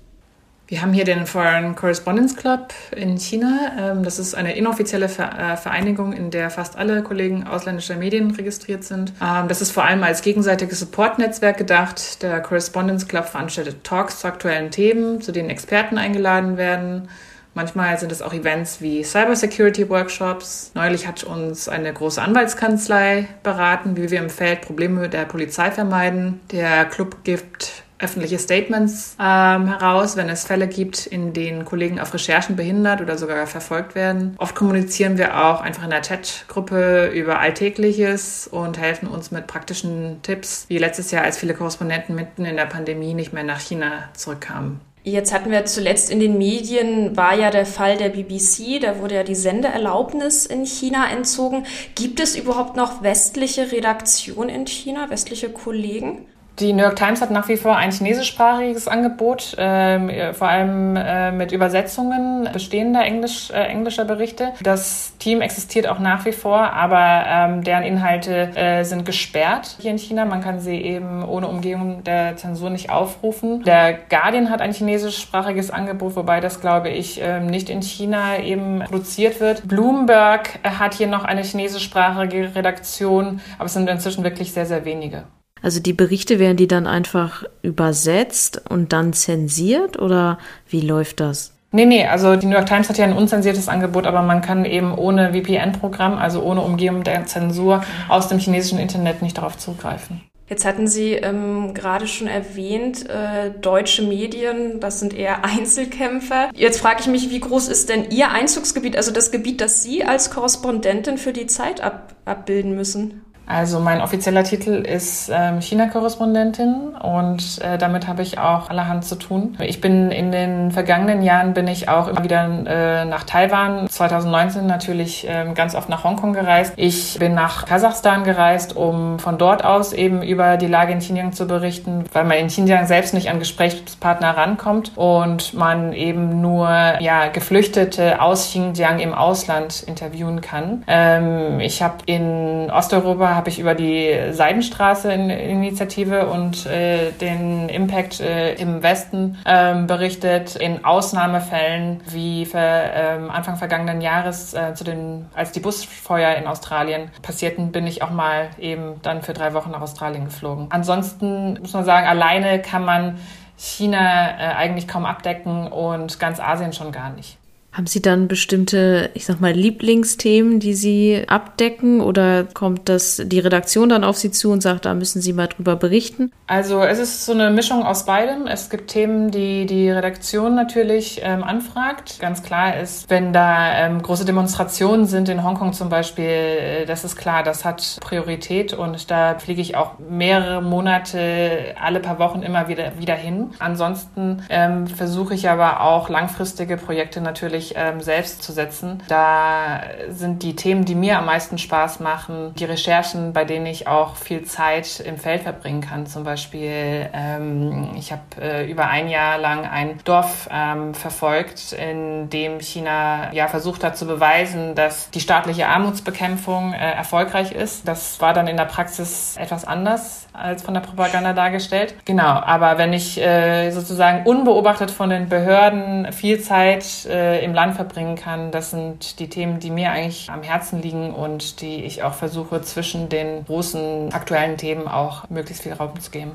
Wir 0.70 0.84
haben 0.84 0.94
hier 0.94 1.04
den 1.04 1.26
Foreign 1.26 1.74
Correspondence 1.74 2.36
Club 2.36 2.74
in 2.96 3.18
China. 3.18 3.72
Ähm, 3.76 4.04
das 4.04 4.20
ist 4.20 4.36
eine 4.36 4.56
inoffizielle 4.56 5.06
äh, 5.08 5.58
Vereinigung, 5.58 6.14
in 6.14 6.30
der 6.30 6.52
fast 6.52 6.78
alle 6.78 7.02
Kollegen 7.02 7.48
ausländischer 7.48 7.96
Medien 7.96 8.30
registriert 8.30 8.84
sind. 8.84 9.12
Ähm, 9.20 9.48
das 9.48 9.64
ist 9.64 9.72
vor 9.72 9.86
allem 9.86 10.04
als 10.04 10.22
gegenseitiges 10.22 10.80
Support-Netzwerk 10.80 11.58
gedacht. 11.58 12.22
Der 12.22 12.40
Correspondence 12.42 13.08
Club 13.08 13.26
veranstaltet 13.26 13.84
Talks 13.84 14.20
zu 14.20 14.28
aktuellen 14.28 14.70
Themen, 14.70 15.22
zu 15.22 15.32
denen 15.32 15.50
Experten 15.50 15.98
eingeladen 15.98 16.56
werden. 16.58 17.10
Manchmal 17.56 17.98
sind 17.98 18.12
es 18.12 18.22
auch 18.22 18.32
Events 18.32 18.80
wie 18.80 19.04
Cybersecurity-Workshops. 19.04 20.74
Neulich 20.76 21.08
hat 21.08 21.24
uns 21.24 21.68
eine 21.68 21.92
große 21.92 22.22
Anwaltskanzlei 22.22 23.28
beraten, 23.42 23.98
wie 23.98 24.12
wir 24.12 24.20
im 24.20 24.30
Feld 24.30 24.62
Probleme 24.62 25.10
der 25.10 25.26
Polizei 25.26 25.72
vermeiden. 25.72 26.42
Der 26.52 26.86
Club 26.86 27.24
gibt 27.24 27.84
öffentliche 28.00 28.40
Statements 28.40 29.16
ähm, 29.20 29.68
heraus, 29.68 30.16
wenn 30.16 30.30
es 30.30 30.46
Fälle 30.46 30.68
gibt, 30.68 31.06
in 31.06 31.34
denen 31.34 31.66
Kollegen 31.66 32.00
auf 32.00 32.14
Recherchen 32.14 32.56
behindert 32.56 33.02
oder 33.02 33.18
sogar 33.18 33.46
verfolgt 33.46 33.94
werden. 33.94 34.36
Oft 34.38 34.56
kommunizieren 34.56 35.18
wir 35.18 35.46
auch 35.46 35.62
einfach 35.62 35.84
in 35.84 35.90
der 35.90 36.02
Chat-Gruppe 36.02 37.12
über 37.14 37.40
Alltägliches 37.40 38.48
und 38.48 38.80
helfen 38.80 39.08
uns 39.08 39.32
mit 39.32 39.48
praktischen 39.48 40.22
Tipps, 40.22 40.66
wie 40.70 40.78
letztes 40.78 41.12
Jahr, 41.12 41.24
als 41.24 41.38
viele 41.38 41.54
Korrespondenten 41.54 42.16
mitten 42.16 42.46
in 42.46 42.56
der 42.56 42.66
Pandemie 42.66 43.14
nicht 43.14 43.34
mehr 43.34 43.44
nach 43.44 43.60
China 43.60 44.10
zurückkamen. 44.14 44.80
Jetzt 45.04 45.34
hatten 45.34 45.50
wir 45.50 45.66
zuletzt 45.66 46.12
in 46.12 46.20
den 46.20 46.38
Medien, 46.38 47.16
war 47.16 47.34
ja 47.34 47.52
der 47.52 47.66
Fall 47.66 47.98
der 47.98 48.10
BBC, 48.10 48.82
da 48.82 49.00
wurde 49.00 49.16
ja 49.16 49.24
die 49.24 49.36
Sendeerlaubnis 49.36 50.46
in 50.46 50.66
China 50.66 51.10
entzogen. 51.10 51.66
Gibt 51.96 52.20
es 52.20 52.36
überhaupt 52.36 52.76
noch 52.76 53.02
westliche 53.02 53.72
Redaktion 53.72 54.50
in 54.50 54.68
China, 54.68 55.10
westliche 55.10 55.50
Kollegen? 55.50 56.26
Die 56.60 56.74
New 56.74 56.84
York 56.84 56.98
Times 56.98 57.22
hat 57.22 57.32
nach 57.32 57.48
wie 57.48 57.56
vor 57.56 57.78
ein 57.78 57.92
chinesischsprachiges 57.92 58.90
Angebot, 58.90 59.56
ähm, 59.58 60.12
vor 60.34 60.50
allem 60.50 60.98
äh, 60.98 61.32
mit 61.32 61.54
Übersetzungen 61.54 62.50
bestehender 62.52 63.02
Englisch, 63.02 63.50
äh, 63.50 63.64
englischer 63.64 64.04
Berichte. 64.04 64.52
Das 64.62 65.16
Team 65.20 65.40
existiert 65.40 65.88
auch 65.88 66.00
nach 66.00 66.26
wie 66.26 66.34
vor, 66.34 66.74
aber 66.74 67.24
ähm, 67.28 67.64
deren 67.64 67.84
Inhalte 67.84 68.50
äh, 68.58 68.84
sind 68.84 69.06
gesperrt 69.06 69.78
hier 69.80 69.92
in 69.92 69.98
China. 69.98 70.26
Man 70.26 70.42
kann 70.42 70.60
sie 70.60 70.76
eben 70.76 71.24
ohne 71.24 71.48
Umgehung 71.48 72.04
der 72.04 72.36
Zensur 72.36 72.70
nicht 72.70 72.90
aufrufen. 72.90 73.64
Der 73.64 73.94
Guardian 73.94 74.50
hat 74.50 74.60
ein 74.60 74.74
chinesischsprachiges 74.74 75.72
Angebot, 75.72 76.18
wobei 76.18 76.42
das, 76.42 76.60
glaube 76.60 76.90
ich, 76.90 77.22
ähm, 77.24 77.48
nicht 77.48 77.70
in 77.70 77.82
China 77.82 78.38
eben 78.38 78.80
produziert 78.80 79.40
wird. 79.40 79.66
Bloomberg 79.66 80.60
hat 80.64 80.94
hier 80.94 81.08
noch 81.08 81.24
eine 81.24 81.44
chinesischsprachige 81.44 82.54
Redaktion, 82.54 83.40
aber 83.58 83.68
es 83.68 83.74
sind 83.74 83.90
inzwischen 83.90 84.26
wirklich 84.26 84.52
sehr, 84.52 84.66
sehr 84.66 84.84
wenige. 84.84 85.24
Also 85.62 85.80
die 85.80 85.94
Berichte 85.94 86.40
werden 86.40 86.58
die 86.58 86.68
dann 86.68 86.88
einfach 86.88 87.44
übersetzt 87.62 88.62
und 88.70 88.94
dann 88.94 89.14
zensiert 89.14 90.00
oder 90.00 90.38
wie 90.70 90.82
läuft 90.82 91.20
das? 91.20 91.54
Nee, 91.72 91.86
nee, 91.86 92.06
also 92.06 92.36
die 92.36 92.48
New 92.48 92.56
York 92.56 92.66
Times 92.66 92.90
hat 92.90 92.98
ja 92.98 93.06
ein 93.06 93.14
unzensiertes 93.14 93.70
Angebot, 93.70 94.08
aber 94.08 94.24
man 94.24 94.42
kann 94.42 94.66
eben 94.66 94.98
ohne 94.98 95.34
VPN-Programm, 95.34 96.18
also 96.18 96.42
ohne 96.42 96.62
Umgehung 96.62 97.04
der 97.04 97.28
Zensur 97.28 97.84
aus 98.08 98.28
dem 98.28 98.40
chinesischen 98.40 98.80
Internet 98.80 99.22
nicht 99.22 99.38
darauf 99.38 99.56
zugreifen. 99.58 100.22
Jetzt 100.50 100.66
hatten 100.66 100.88
Sie 100.88 101.14
ähm, 101.14 101.76
gerade 101.76 102.08
schon 102.08 102.26
erwähnt, 102.26 103.08
äh, 103.08 103.52
deutsche 103.62 104.02
Medien, 104.02 104.80
das 104.80 105.00
sind 105.00 105.14
eher 105.14 105.46
Einzelkämpfer. 105.46 106.50
Jetzt 106.56 106.82
frage 106.82 107.02
ich 107.02 107.08
mich, 107.08 107.30
wie 107.30 107.40
groß 107.40 107.68
ist 107.68 107.90
denn 107.90 108.10
Ihr 108.10 108.32
Einzugsgebiet, 108.32 108.98
also 108.98 109.12
das 109.12 109.30
Gebiet, 109.30 109.62
das 109.62 109.84
Sie 109.84 110.04
als 110.04 110.32
Korrespondentin 110.32 111.20
für 111.20 111.34
die 111.34 111.46
Zeit 111.46 111.82
ab, 111.82 112.16
abbilden 112.26 112.76
müssen? 112.76 113.22
Also 113.50 113.80
mein 113.80 114.00
offizieller 114.00 114.44
Titel 114.44 114.76
ist 114.76 115.32
ähm, 115.34 115.60
China-Korrespondentin 115.60 116.96
und 117.02 117.60
äh, 117.64 117.80
damit 117.80 118.08
habe 118.08 118.22
ich 118.22 118.38
auch 118.38 118.70
allerhand 118.70 119.04
zu 119.06 119.16
tun. 119.16 119.58
Ich 119.60 119.82
bin 119.82 120.12
in 120.12 120.32
den 120.32 120.72
vergangenen 120.72 121.24
Jahren 121.24 121.56
bin 121.56 121.68
ich 121.68 121.90
auch 121.90 122.08
immer 122.08 122.24
wieder 122.24 122.44
äh, 122.44 123.06
nach 123.06 123.24
Taiwan, 123.24 123.90
2019 123.90 124.68
natürlich 124.68 125.28
äh, 125.28 125.52
ganz 125.56 125.74
oft 125.74 125.90
nach 125.90 126.04
Hongkong 126.04 126.34
gereist. 126.34 126.74
Ich 126.76 127.18
bin 127.18 127.34
nach 127.34 127.66
Kasachstan 127.66 128.24
gereist, 128.24 128.76
um 128.76 129.18
von 129.18 129.40
dort 129.40 129.66
aus 129.66 129.94
eben 129.94 130.22
über 130.22 130.58
die 130.58 130.68
Lage 130.68 130.94
in 130.94 131.00
Xinjiang 131.00 131.34
zu 131.34 131.48
berichten, 131.48 132.04
weil 132.14 132.26
man 132.26 132.38
in 132.38 132.48
Xinjiang 132.50 132.86
selbst 132.86 133.16
nicht 133.16 133.32
an 133.32 133.40
Gesprächspartner 133.40 134.38
rankommt 134.38 134.92
und 134.96 135.56
man 135.56 135.94
eben 135.94 136.40
nur 136.40 136.70
ja, 137.00 137.30
Geflüchtete 137.30 138.22
aus 138.22 138.50
Xinjiang 138.50 139.00
im 139.00 139.16
Ausland 139.16 139.82
interviewen 139.88 140.42
kann. 140.42 140.84
Ähm, 140.88 141.60
ich 141.62 141.82
habe 141.82 141.96
in 142.06 142.70
Osteuropa 142.70 143.39
habe 143.40 143.50
ich 143.50 143.58
über 143.58 143.74
die 143.74 144.34
Seidenstraße-Initiative 144.34 146.28
und 146.28 146.66
äh, 146.66 147.14
den 147.14 147.70
Impact 147.70 148.20
äh, 148.20 148.56
im 148.56 148.84
Westen 148.84 149.38
ähm, 149.46 149.88
berichtet. 149.88 150.58
In 150.58 150.84
Ausnahmefällen 150.84 152.02
wie 152.10 152.46
für, 152.46 152.60
ähm, 152.60 153.32
Anfang 153.32 153.56
vergangenen 153.56 154.02
Jahres, 154.02 154.54
äh, 154.54 154.74
zu 154.74 154.84
den, 154.84 155.28
als 155.34 155.54
die 155.54 155.62
Busfeuer 155.62 156.36
in 156.36 156.48
Australien 156.48 157.12
passierten, 157.22 157.72
bin 157.72 157.88
ich 157.88 158.04
auch 158.04 158.12
mal 158.12 158.50
eben 158.60 159.02
dann 159.04 159.22
für 159.22 159.32
drei 159.32 159.54
Wochen 159.54 159.72
nach 159.72 159.80
Australien 159.80 160.26
geflogen. 160.26 160.68
Ansonsten 160.70 161.58
muss 161.62 161.72
man 161.72 161.86
sagen, 161.86 162.08
alleine 162.08 162.62
kann 162.62 162.84
man 162.84 163.20
China 163.58 164.32
äh, 164.32 164.54
eigentlich 164.54 164.90
kaum 164.90 165.06
abdecken 165.06 165.70
und 165.70 166.20
ganz 166.20 166.42
Asien 166.42 166.74
schon 166.74 166.92
gar 166.92 167.10
nicht. 167.12 167.39
Haben 167.72 167.86
Sie 167.86 168.02
dann 168.02 168.28
bestimmte, 168.28 169.12
ich 169.14 169.26
sag 169.26 169.40
mal, 169.42 169.52
Lieblingsthemen, 169.52 170.60
die 170.60 170.74
Sie 170.74 171.24
abdecken 171.28 172.02
oder 172.02 172.44
kommt 172.44 172.90
das 172.90 173.22
die 173.24 173.40
Redaktion 173.40 173.90
dann 173.90 174.04
auf 174.04 174.18
Sie 174.18 174.32
zu 174.32 174.52
und 174.52 174.62
sagt, 174.62 174.86
da 174.86 174.96
müssen 174.96 175.22
Sie 175.22 175.34
mal 175.34 175.48
drüber 175.48 175.76
berichten? 175.76 176.32
Also 176.48 176.82
es 176.82 176.98
ist 176.98 177.26
so 177.28 177.32
eine 177.32 177.52
Mischung 177.52 177.84
aus 177.84 178.06
beidem. 178.08 178.48
Es 178.48 178.72
gibt 178.72 178.90
Themen, 178.90 179.30
die 179.30 179.68
die 179.68 179.92
Redaktion 179.92 180.56
natürlich 180.56 181.22
ähm, 181.24 181.44
anfragt. 181.44 182.20
Ganz 182.20 182.42
klar 182.42 182.76
ist, 182.76 183.08
wenn 183.12 183.34
da 183.34 183.86
ähm, 183.86 184.02
große 184.02 184.26
Demonstrationen 184.26 185.06
sind 185.06 185.30
in 185.30 185.44
Hongkong 185.44 185.74
zum 185.74 185.90
Beispiel, 185.90 186.26
äh, 186.26 186.86
das 186.86 187.04
ist 187.04 187.18
klar, 187.18 187.44
das 187.44 187.66
hat 187.66 188.00
Priorität 188.02 188.74
und 188.74 189.12
da 189.12 189.38
fliege 189.38 189.62
ich 189.62 189.78
auch 189.78 190.00
mehrere 190.00 190.64
Monate, 190.64 191.76
alle 191.80 192.00
paar 192.00 192.18
Wochen 192.18 192.42
immer 192.42 192.68
wieder, 192.68 192.98
wieder 192.98 193.16
hin. 193.16 193.52
Ansonsten 193.60 194.42
ähm, 194.50 194.88
versuche 194.88 195.36
ich 195.36 195.50
aber 195.50 195.82
auch 195.82 196.10
langfristige 196.10 196.78
Projekte 196.78 197.22
natürlich 197.22 197.59
wirklich 197.60 197.74
ähm, 197.76 198.02
selbst 198.02 198.44
zu 198.44 198.52
setzen. 198.52 199.04
Da 199.08 199.82
sind 200.10 200.44
die 200.44 200.56
Themen, 200.56 200.86
die 200.86 200.96
mir 200.96 201.18
am 201.18 201.26
meisten 201.26 201.58
Spaß 201.58 202.00
machen, 202.00 202.54
die 202.56 202.66
Recherchen, 202.66 203.34
bei 203.34 203.44
denen 203.46 203.66
ich 203.66 203.88
auch 203.88 204.16
viel 204.16 204.44
Zeit 204.44 205.00
im 205.00 205.18
Feld 205.18 205.44
verbringen 205.44 205.82
kann. 205.82 206.06
Zum 206.08 206.24
Beispiel, 206.24 207.10
ähm, 207.14 207.90
ich 207.98 208.12
habe 208.12 208.22
äh, 208.42 208.72
über 208.72 208.88
ein 208.88 209.10
Jahr 209.10 209.38
lang 209.38 209.66
ein 209.66 210.00
Dorf 210.06 210.50
ähm, 210.52 210.94
verfolgt, 210.94 211.74
in 211.74 212.30
dem 212.30 212.60
China 212.60 213.34
ja 213.34 213.48
versucht 213.48 213.84
hat 213.84 213.98
zu 213.98 214.08
beweisen, 214.08 214.76
dass 214.76 215.10
die 215.12 215.20
staatliche 215.20 215.68
Armutsbekämpfung 215.68 216.74
äh, 216.74 216.92
erfolgreich 216.94 217.52
ist. 217.52 217.88
Das 217.88 218.22
war 218.22 218.34
dann 218.34 218.48
in 218.48 218.58
der 218.58 218.66
Praxis 218.66 219.36
etwas 219.38 219.66
anders 219.66 220.28
als 220.34 220.64
von 220.64 220.74
der 220.74 220.82
Propaganda 220.82 221.34
dargestellt. 221.34 221.96
Genau, 222.06 222.24
aber 222.24 222.78
wenn 222.78 222.94
ich 222.94 223.20
äh, 223.20 223.72
sozusagen 223.72 224.26
unbeobachtet 224.26 224.92
von 224.92 225.10
den 225.10 225.28
Behörden 225.28 226.12
viel 226.14 226.40
Zeit 226.40 227.06
äh, 227.06 227.44
im 227.50 227.56
Land 227.56 227.76
verbringen 227.76 228.16
kann, 228.16 228.52
das 228.52 228.72
sind 228.72 229.20
die 229.20 229.30
Themen, 229.30 229.60
die 229.60 229.72
mir 229.72 229.92
eigentlich 229.92 230.30
am 230.30 230.44
Herzen 230.44 230.82
liegen 230.82 231.14
und 231.14 231.62
die 231.62 231.84
ich 231.84 232.04
auch 232.04 232.14
versuche 232.14 232.62
zwischen 232.62 233.10
den 233.10 233.46
großen 233.46 234.14
aktuellen 234.14 234.58
Themen 234.58 234.88
auch 234.88 235.30
möglichst 235.30 235.64
viel 235.64 235.74
Raum 235.74 236.00
zu 236.00 236.12
geben. 236.12 236.32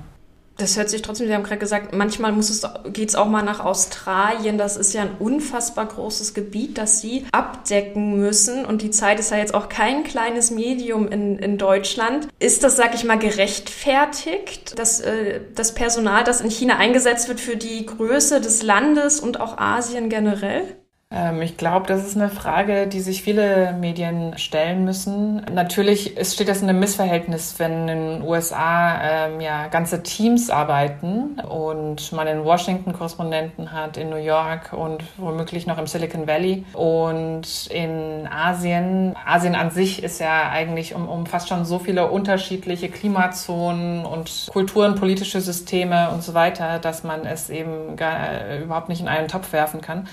Das 0.56 0.76
hört 0.76 0.88
sich 0.88 1.02
trotzdem, 1.02 1.26
Sie 1.26 1.34
haben 1.34 1.42
gerade 1.42 1.58
gesagt, 1.58 1.92
manchmal 1.92 2.30
muss 2.30 2.48
es, 2.48 2.62
geht 2.92 3.08
es 3.08 3.16
auch 3.16 3.26
mal 3.26 3.42
nach 3.42 3.58
Australien. 3.58 4.56
Das 4.56 4.76
ist 4.76 4.94
ja 4.94 5.02
ein 5.02 5.16
unfassbar 5.18 5.86
großes 5.86 6.32
Gebiet, 6.32 6.78
das 6.78 7.00
Sie 7.00 7.26
abdecken 7.32 8.20
müssen. 8.20 8.64
Und 8.64 8.82
die 8.82 8.90
Zeit 8.90 9.18
ist 9.18 9.32
ja 9.32 9.36
jetzt 9.36 9.52
auch 9.52 9.68
kein 9.68 10.04
kleines 10.04 10.52
Medium 10.52 11.08
in, 11.08 11.40
in 11.40 11.58
Deutschland. 11.58 12.28
Ist 12.38 12.62
das, 12.62 12.76
sag 12.76 12.94
ich 12.94 13.02
mal, 13.02 13.18
gerechtfertigt, 13.18 14.78
dass 14.78 15.00
äh, 15.00 15.40
das 15.56 15.74
Personal, 15.74 16.22
das 16.22 16.40
in 16.40 16.50
China 16.50 16.76
eingesetzt 16.76 17.26
wird, 17.26 17.40
für 17.40 17.56
die 17.56 17.84
Größe 17.84 18.40
des 18.40 18.62
Landes 18.62 19.18
und 19.18 19.40
auch 19.40 19.58
Asien 19.58 20.08
generell? 20.08 20.76
Ähm, 21.14 21.40
ich 21.42 21.56
glaube, 21.56 21.86
das 21.86 22.04
ist 22.04 22.16
eine 22.16 22.28
Frage, 22.28 22.88
die 22.88 23.00
sich 23.00 23.22
viele 23.22 23.72
Medien 23.72 24.36
stellen 24.36 24.84
müssen. 24.84 25.42
Natürlich 25.52 26.16
steht 26.22 26.48
das 26.48 26.60
in 26.60 26.68
einem 26.68 26.80
Missverhältnis, 26.80 27.54
wenn 27.58 27.88
in 27.88 28.10
den 28.10 28.22
USA 28.22 29.26
ähm, 29.26 29.40
ja 29.40 29.68
ganze 29.68 30.02
Teams 30.02 30.50
arbeiten 30.50 31.38
und 31.40 32.10
man 32.12 32.26
in 32.26 32.44
Washington 32.44 32.92
Korrespondenten 32.92 33.72
hat, 33.72 33.96
in 33.96 34.10
New 34.10 34.16
York 34.16 34.72
und 34.72 35.04
womöglich 35.16 35.66
noch 35.66 35.78
im 35.78 35.86
Silicon 35.86 36.26
Valley 36.26 36.64
und 36.72 37.68
in 37.68 38.26
Asien. 38.28 39.14
Asien 39.24 39.54
an 39.54 39.70
sich 39.70 40.02
ist 40.02 40.20
ja 40.20 40.50
eigentlich 40.50 40.94
um, 40.94 41.08
umfasst 41.08 41.48
schon 41.48 41.64
so 41.64 41.78
viele 41.78 42.10
unterschiedliche 42.10 42.88
Klimazonen 42.88 44.04
und 44.04 44.48
Kulturen, 44.52 44.96
politische 44.96 45.40
Systeme 45.40 46.10
und 46.10 46.24
so 46.24 46.34
weiter, 46.34 46.80
dass 46.80 47.04
man 47.04 47.24
es 47.24 47.50
eben 47.50 47.94
gar, 47.96 48.32
äh, 48.32 48.62
überhaupt 48.62 48.88
nicht 48.88 49.00
in 49.00 49.08
einen 49.08 49.28
Topf 49.28 49.52
werfen 49.52 49.80
kann. 49.80 50.08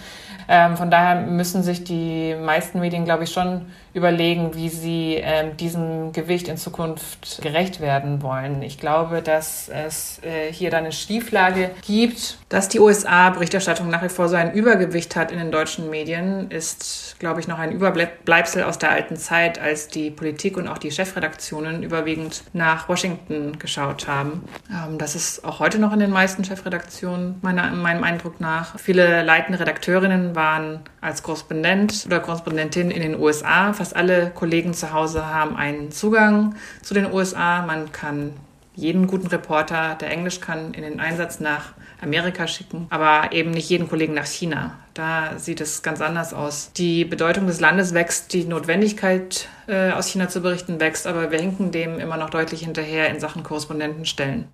Ähm, 0.47 0.77
von 0.77 0.90
daher 0.91 1.21
müssen 1.21 1.63
sich 1.63 1.83
die 1.83 2.35
meisten 2.35 2.79
Medien, 2.79 3.05
glaube 3.05 3.23
ich, 3.23 3.31
schon 3.31 3.65
überlegen, 3.93 4.55
wie 4.55 4.69
sie 4.69 5.15
ähm, 5.21 5.57
diesem 5.57 6.13
Gewicht 6.13 6.47
in 6.47 6.57
Zukunft 6.57 7.41
gerecht 7.41 7.81
werden 7.81 8.21
wollen. 8.21 8.61
Ich 8.61 8.77
glaube, 8.77 9.21
dass 9.21 9.69
es 9.69 10.19
äh, 10.23 10.51
hier 10.51 10.69
dann 10.69 10.83
eine 10.83 10.91
Schieflage 10.91 11.71
gibt. 11.85 12.37
Dass 12.49 12.69
die 12.69 12.79
USA-Berichterstattung 12.79 13.89
nach 13.89 14.03
wie 14.03 14.09
vor 14.09 14.29
so 14.29 14.35
ein 14.35 14.53
Übergewicht 14.53 15.15
hat 15.15 15.31
in 15.31 15.39
den 15.39 15.51
deutschen 15.51 15.89
Medien, 15.89 16.51
ist, 16.51 17.15
glaube 17.19 17.39
ich, 17.39 17.47
noch 17.47 17.59
ein 17.59 17.71
Überbleibsel 17.71 18.63
aus 18.63 18.77
der 18.77 18.91
alten 18.91 19.15
Zeit, 19.15 19.59
als 19.59 19.87
die 19.87 20.09
Politik 20.09 20.57
und 20.57 20.67
auch 20.67 20.77
die 20.77 20.91
Chefredaktionen 20.91 21.83
überwiegend 21.83 22.43
nach 22.53 22.87
Washington 22.87 23.59
geschaut 23.59 24.07
haben. 24.07 24.43
Ähm, 24.69 24.97
das 24.97 25.15
ist 25.15 25.43
auch 25.43 25.59
heute 25.59 25.79
noch 25.79 25.91
in 25.91 25.99
den 25.99 26.11
meisten 26.11 26.43
Chefredaktionen, 26.43 27.35
meiner, 27.41 27.71
meinem 27.71 28.03
Eindruck 28.03 28.39
nach. 28.39 28.79
Viele 28.79 29.23
leitende 29.23 29.59
Redakteurinnen 29.59 30.35
waren 30.35 30.81
als 31.01 31.23
Korrespondent 31.23 32.03
oder 32.05 32.19
Korrespondentin 32.19 32.91
in 32.91 33.01
den 33.01 33.19
USA. 33.19 33.73
Fast 33.81 33.95
alle 33.95 34.29
Kollegen 34.29 34.75
zu 34.75 34.93
Hause 34.93 35.25
haben 35.25 35.55
einen 35.55 35.91
Zugang 35.91 36.53
zu 36.83 36.93
den 36.93 37.11
USA. 37.11 37.65
Man 37.65 37.91
kann 37.91 38.33
jeden 38.75 39.07
guten 39.07 39.25
Reporter, 39.25 39.95
der 39.99 40.11
Englisch 40.11 40.39
kann, 40.39 40.75
in 40.75 40.83
den 40.83 40.99
Einsatz 40.99 41.39
nach 41.39 41.73
Amerika 41.99 42.45
schicken, 42.45 42.85
aber 42.91 43.31
eben 43.31 43.49
nicht 43.49 43.67
jeden 43.71 43.89
Kollegen 43.89 44.13
nach 44.13 44.27
China. 44.27 44.77
Da 44.93 45.39
sieht 45.39 45.61
es 45.61 45.81
ganz 45.81 45.99
anders 45.99 46.31
aus. 46.31 46.71
Die 46.73 47.05
Bedeutung 47.05 47.47
des 47.47 47.59
Landes 47.59 47.95
wächst, 47.95 48.33
die 48.33 48.43
Notwendigkeit 48.43 49.47
äh, 49.65 49.89
aus 49.89 50.09
China 50.09 50.29
zu 50.29 50.41
berichten 50.41 50.79
wächst, 50.79 51.07
aber 51.07 51.31
wir 51.31 51.39
hinken 51.39 51.71
dem 51.71 51.99
immer 51.99 52.17
noch 52.17 52.29
deutlich 52.29 52.63
hinterher 52.63 53.09
in 53.09 53.19
Sachen 53.19 53.41
Korrespondentenstellen. 53.41 54.47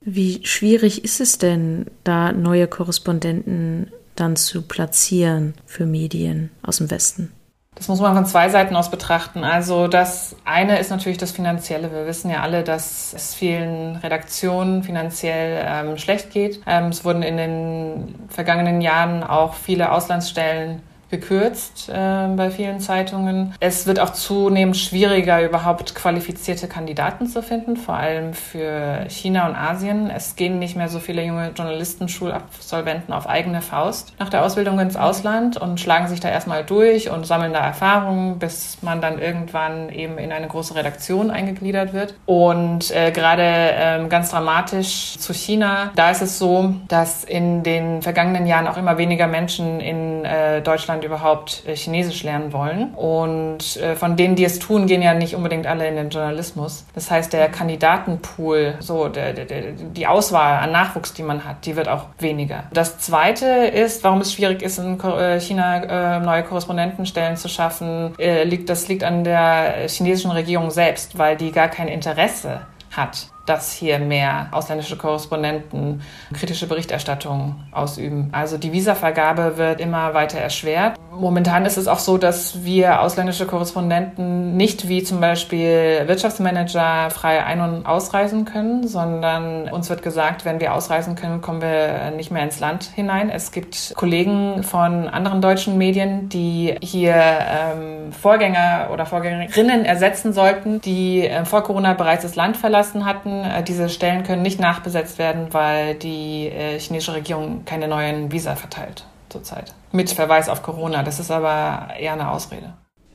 Wie 0.00 0.44
schwierig 0.44 1.04
ist 1.04 1.20
es 1.20 1.38
denn, 1.38 1.86
da 2.02 2.32
neue 2.32 2.66
Korrespondenten 2.66 3.92
dann 4.16 4.34
zu 4.34 4.62
platzieren 4.62 5.54
für 5.64 5.86
Medien 5.86 6.50
aus 6.60 6.78
dem 6.78 6.90
Westen? 6.90 7.30
Das 7.74 7.88
muss 7.88 8.00
man 8.00 8.14
von 8.14 8.26
zwei 8.26 8.48
Seiten 8.48 8.76
aus 8.76 8.90
betrachten. 8.90 9.44
Also 9.44 9.88
das 9.88 10.36
eine 10.44 10.78
ist 10.78 10.90
natürlich 10.90 11.18
das 11.18 11.32
Finanzielle. 11.32 11.90
Wir 11.90 12.06
wissen 12.06 12.30
ja 12.30 12.40
alle, 12.40 12.62
dass 12.64 13.12
es 13.14 13.34
vielen 13.34 13.96
Redaktionen 13.96 14.82
finanziell 14.82 15.64
ähm, 15.66 15.96
schlecht 15.96 16.30
geht. 16.30 16.60
Ähm, 16.66 16.88
es 16.88 17.04
wurden 17.04 17.22
in 17.22 17.36
den 17.38 18.14
vergangenen 18.28 18.82
Jahren 18.82 19.24
auch 19.24 19.54
viele 19.54 19.90
Auslandsstellen 19.90 20.82
gekürzt 21.12 21.90
äh, 21.90 22.26
bei 22.34 22.50
vielen 22.50 22.80
Zeitungen. 22.80 23.54
Es 23.60 23.86
wird 23.86 24.00
auch 24.00 24.10
zunehmend 24.10 24.76
schwieriger, 24.76 25.44
überhaupt 25.44 25.94
qualifizierte 25.94 26.66
Kandidaten 26.66 27.26
zu 27.26 27.42
finden, 27.42 27.76
vor 27.76 27.94
allem 27.94 28.32
für 28.32 29.04
China 29.08 29.46
und 29.46 29.54
Asien. 29.54 30.10
Es 30.10 30.34
gehen 30.34 30.58
nicht 30.58 30.74
mehr 30.74 30.88
so 30.88 30.98
viele 30.98 31.24
junge 31.24 31.50
Journalisten, 31.54 32.08
Schulabsolventen 32.08 33.12
auf 33.12 33.28
eigene 33.28 33.60
Faust 33.60 34.14
nach 34.18 34.30
der 34.30 34.44
Ausbildung 34.44 34.80
ins 34.80 34.96
Ausland 34.96 35.58
und 35.58 35.78
schlagen 35.78 36.08
sich 36.08 36.20
da 36.20 36.30
erstmal 36.30 36.64
durch 36.64 37.10
und 37.10 37.26
sammeln 37.26 37.52
da 37.52 37.60
Erfahrungen, 37.60 38.38
bis 38.38 38.78
man 38.80 39.02
dann 39.02 39.20
irgendwann 39.20 39.90
eben 39.90 40.16
in 40.16 40.32
eine 40.32 40.48
große 40.48 40.74
Redaktion 40.74 41.30
eingegliedert 41.30 41.92
wird. 41.92 42.14
Und 42.24 42.90
äh, 42.90 43.10
gerade 43.10 43.42
äh, 43.42 44.08
ganz 44.08 44.30
dramatisch 44.30 45.18
zu 45.18 45.34
China, 45.34 45.90
da 45.94 46.10
ist 46.10 46.22
es 46.22 46.38
so, 46.38 46.74
dass 46.88 47.24
in 47.24 47.62
den 47.62 48.00
vergangenen 48.00 48.46
Jahren 48.46 48.66
auch 48.66 48.78
immer 48.78 48.96
weniger 48.96 49.26
Menschen 49.26 49.80
in 49.80 50.24
äh, 50.24 50.62
Deutschland 50.62 51.01
Deutschland 51.02 51.04
überhaupt 51.04 51.62
äh, 51.66 51.76
Chinesisch 51.76 52.22
lernen 52.22 52.52
wollen. 52.52 52.94
Und 52.94 53.76
äh, 53.76 53.96
von 53.96 54.16
denen, 54.16 54.36
die 54.36 54.44
es 54.44 54.58
tun, 54.58 54.86
gehen 54.86 55.02
ja 55.02 55.14
nicht 55.14 55.34
unbedingt 55.34 55.66
alle 55.66 55.86
in 55.86 55.96
den 55.96 56.10
Journalismus. 56.10 56.84
Das 56.94 57.10
heißt, 57.10 57.32
der 57.32 57.48
Kandidatenpool, 57.48 58.74
so 58.80 59.08
der, 59.08 59.32
der, 59.32 59.72
die 59.72 60.06
Auswahl 60.06 60.58
an 60.58 60.72
Nachwuchs, 60.72 61.14
die 61.14 61.22
man 61.22 61.44
hat, 61.44 61.66
die 61.66 61.76
wird 61.76 61.88
auch 61.88 62.06
weniger. 62.18 62.64
Das 62.72 62.98
Zweite 62.98 63.46
ist, 63.46 64.04
warum 64.04 64.20
es 64.20 64.32
schwierig 64.32 64.62
ist, 64.62 64.78
in 64.78 64.98
äh, 65.00 65.40
China 65.40 66.20
neue 66.20 66.42
Korrespondentenstellen 66.44 67.36
zu 67.36 67.48
schaffen, 67.48 68.14
liegt, 68.44 68.68
das 68.68 68.88
liegt 68.88 69.04
an 69.04 69.24
der 69.24 69.88
chinesischen 69.88 70.30
Regierung 70.30 70.70
selbst, 70.70 71.18
weil 71.18 71.36
die 71.36 71.52
gar 71.52 71.68
kein 71.68 71.88
Interesse 71.88 72.62
hat 72.90 73.28
dass 73.46 73.72
hier 73.72 73.98
mehr 73.98 74.48
ausländische 74.52 74.96
Korrespondenten 74.96 76.02
kritische 76.32 76.66
Berichterstattung 76.66 77.56
ausüben. 77.72 78.28
Also 78.32 78.56
die 78.56 78.72
Visavergabe 78.72 79.56
wird 79.56 79.80
immer 79.80 80.14
weiter 80.14 80.38
erschwert. 80.38 80.96
Momentan 81.10 81.66
ist 81.66 81.76
es 81.76 81.88
auch 81.88 81.98
so, 81.98 82.18
dass 82.18 82.64
wir 82.64 83.02
ausländische 83.02 83.46
Korrespondenten 83.46 84.56
nicht 84.56 84.88
wie 84.88 85.02
zum 85.02 85.20
Beispiel 85.20 86.02
Wirtschaftsmanager 86.06 87.10
frei 87.10 87.44
ein- 87.44 87.60
und 87.60 87.86
ausreisen 87.86 88.44
können, 88.44 88.86
sondern 88.86 89.68
uns 89.68 89.90
wird 89.90 90.02
gesagt, 90.02 90.44
wenn 90.44 90.60
wir 90.60 90.72
ausreisen 90.72 91.14
können, 91.14 91.40
kommen 91.40 91.60
wir 91.60 92.12
nicht 92.16 92.30
mehr 92.30 92.44
ins 92.44 92.60
Land 92.60 92.84
hinein. 92.94 93.28
Es 93.28 93.52
gibt 93.52 93.92
Kollegen 93.96 94.62
von 94.62 95.08
anderen 95.08 95.42
deutschen 95.42 95.76
Medien, 95.76 96.28
die 96.28 96.76
hier 96.80 97.14
ähm, 97.14 98.12
Vorgänger 98.12 98.88
oder 98.92 99.04
Vorgängerinnen 99.04 99.84
ersetzen 99.84 100.32
sollten, 100.32 100.80
die 100.80 101.26
äh, 101.26 101.44
vor 101.44 101.62
Corona 101.62 101.92
bereits 101.92 102.22
das 102.22 102.36
Land 102.36 102.56
verlassen 102.56 103.04
hatten 103.04 103.31
Stellen. 103.32 103.44
Äh, 103.44 103.62
diese 103.62 103.88
Stellen 103.88 104.22
können 104.22 104.42
nicht 104.42 104.60
nachbesetzt 104.60 105.18
werden, 105.18 105.52
weil 105.52 105.94
die 105.94 106.48
äh, 106.48 106.78
chinesische 106.78 107.14
Regierung 107.14 107.64
keine 107.64 107.88
neuen 107.88 108.32
Visa 108.32 108.56
verteilt 108.56 109.04
zurzeit. 109.28 109.74
Mit 109.92 110.10
Verweis 110.10 110.48
auf 110.48 110.62
Corona. 110.62 111.02
Das 111.02 111.18
ist 111.18 111.30
aber 111.30 111.88
eher 111.98 112.12
eine 112.12 112.30
Ausrede. 112.30 112.74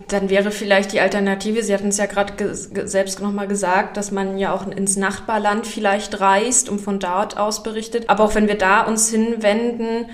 Dann 0.09 0.29
wäre 0.29 0.51
vielleicht 0.51 0.93
die 0.93 1.01
Alternative, 1.01 1.63
Sie 1.63 1.73
hatten 1.73 1.87
es 1.87 1.97
ja 1.97 2.05
gerade 2.05 2.53
selbst 2.53 3.19
nochmal 3.19 3.47
gesagt, 3.47 3.97
dass 3.97 4.11
man 4.11 4.37
ja 4.37 4.53
auch 4.53 4.65
ins 4.67 4.95
Nachbarland 4.95 5.65
vielleicht 5.65 6.21
reist 6.21 6.69
und 6.69 6.79
von 6.79 6.99
dort 6.99 7.37
aus 7.37 7.63
berichtet. 7.63 8.07
Aber 8.07 8.23
auch 8.23 8.35
wenn 8.35 8.47
wir 8.47 8.59
da 8.59 8.81
uns 8.81 9.09
hinwenden, 9.09 10.05